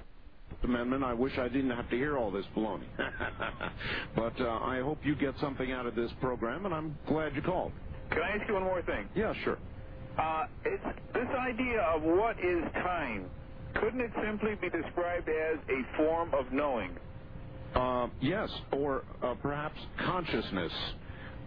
[0.65, 1.03] Amendment.
[1.05, 2.87] I wish I didn't have to hear all this baloney.
[4.17, 7.43] but uh, I hope you get something out of this program, and I'm glad you
[7.43, 7.73] called.
[8.11, 9.09] Can I ask you one more thing?
[9.17, 9.59] Yeah, sure.
[10.19, 10.85] Uh, it's
[11.15, 13.31] this idea of what is time.
[13.75, 16.97] Couldn't it simply be described as a form of knowing?
[17.75, 20.73] Uh, yes, or uh, perhaps consciousness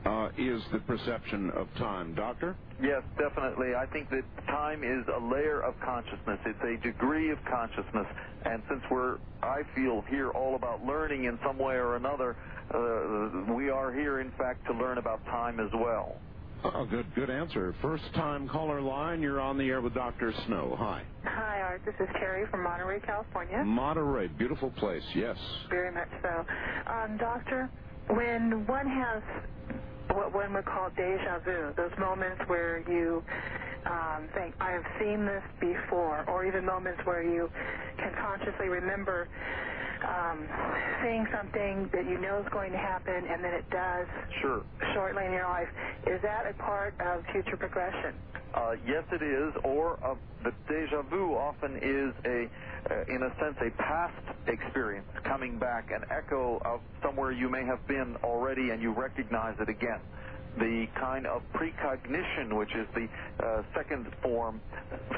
[0.05, 2.13] uh, is the perception of time.
[2.13, 2.55] Doctor?
[2.81, 3.73] Yes, definitely.
[3.75, 6.39] I think that time is a layer of consciousness.
[6.45, 8.05] It's a degree of consciousness.
[8.45, 12.35] And since we're, I feel, here all about learning in some way or another,
[12.73, 16.15] uh, we are here, in fact, to learn about time as well.
[16.63, 17.75] Oh, good, good answer.
[17.81, 20.33] First time caller line, you're on the air with Dr.
[20.47, 20.75] Snow.
[20.79, 21.03] Hi.
[21.23, 21.81] Hi, Art.
[21.85, 23.63] This is Carrie from Monterey, California.
[23.63, 25.37] Monterey, beautiful place, yes.
[25.69, 26.45] Very much so.
[26.87, 27.69] Um, doctor,
[28.07, 29.21] when one has
[30.13, 33.23] what one would call deja vu, those moments where you
[33.85, 37.49] um, think, I have seen this before, or even moments where you
[37.97, 39.29] can consciously remember
[40.05, 40.47] um,
[41.03, 44.07] seeing something that you know is going to happen and then it does
[44.41, 44.61] Sure.
[44.93, 45.67] shortly in your life.
[46.07, 48.13] Is that a part of future progression?
[48.53, 49.53] Uh, yes, it is.
[49.63, 52.47] Or uh, the deja vu often is a,
[52.89, 54.15] uh, in a sense, a past
[54.47, 59.55] experience coming back, an echo of somewhere you may have been already, and you recognize
[59.59, 59.99] it again.
[60.57, 63.09] The kind of precognition, which is the
[63.45, 64.61] uh, second form,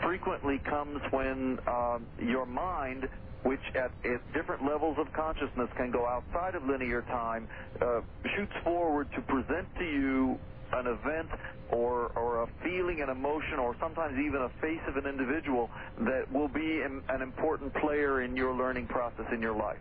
[0.01, 3.07] frequently comes when um, your mind
[3.47, 7.47] which at, at different levels of consciousness can go outside of linear time,
[7.81, 8.01] uh,
[8.35, 10.37] shoots forward to present to you
[10.73, 11.29] an event
[11.71, 15.69] or, or a feeling, an emotion, or sometimes even a face of an individual
[15.99, 19.79] that will be an, an important player in your learning process in your life.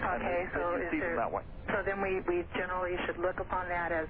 [0.00, 1.42] Okay, so is there, that way.
[1.68, 4.08] so then we, we generally should look upon that as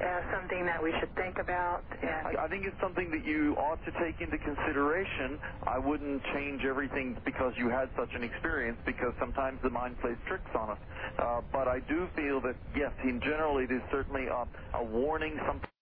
[0.00, 3.54] as something that we should think about and I, I think it's something that you
[3.60, 5.38] ought to take into consideration.
[5.66, 10.16] I wouldn't change everything because you had such an experience because sometimes the mind plays
[10.28, 10.78] tricks on us.
[11.18, 14.46] Uh, but I do feel that, yes, in general, it is certainly a,
[14.78, 15.36] a warning.
[15.46, 15.72] Sometimes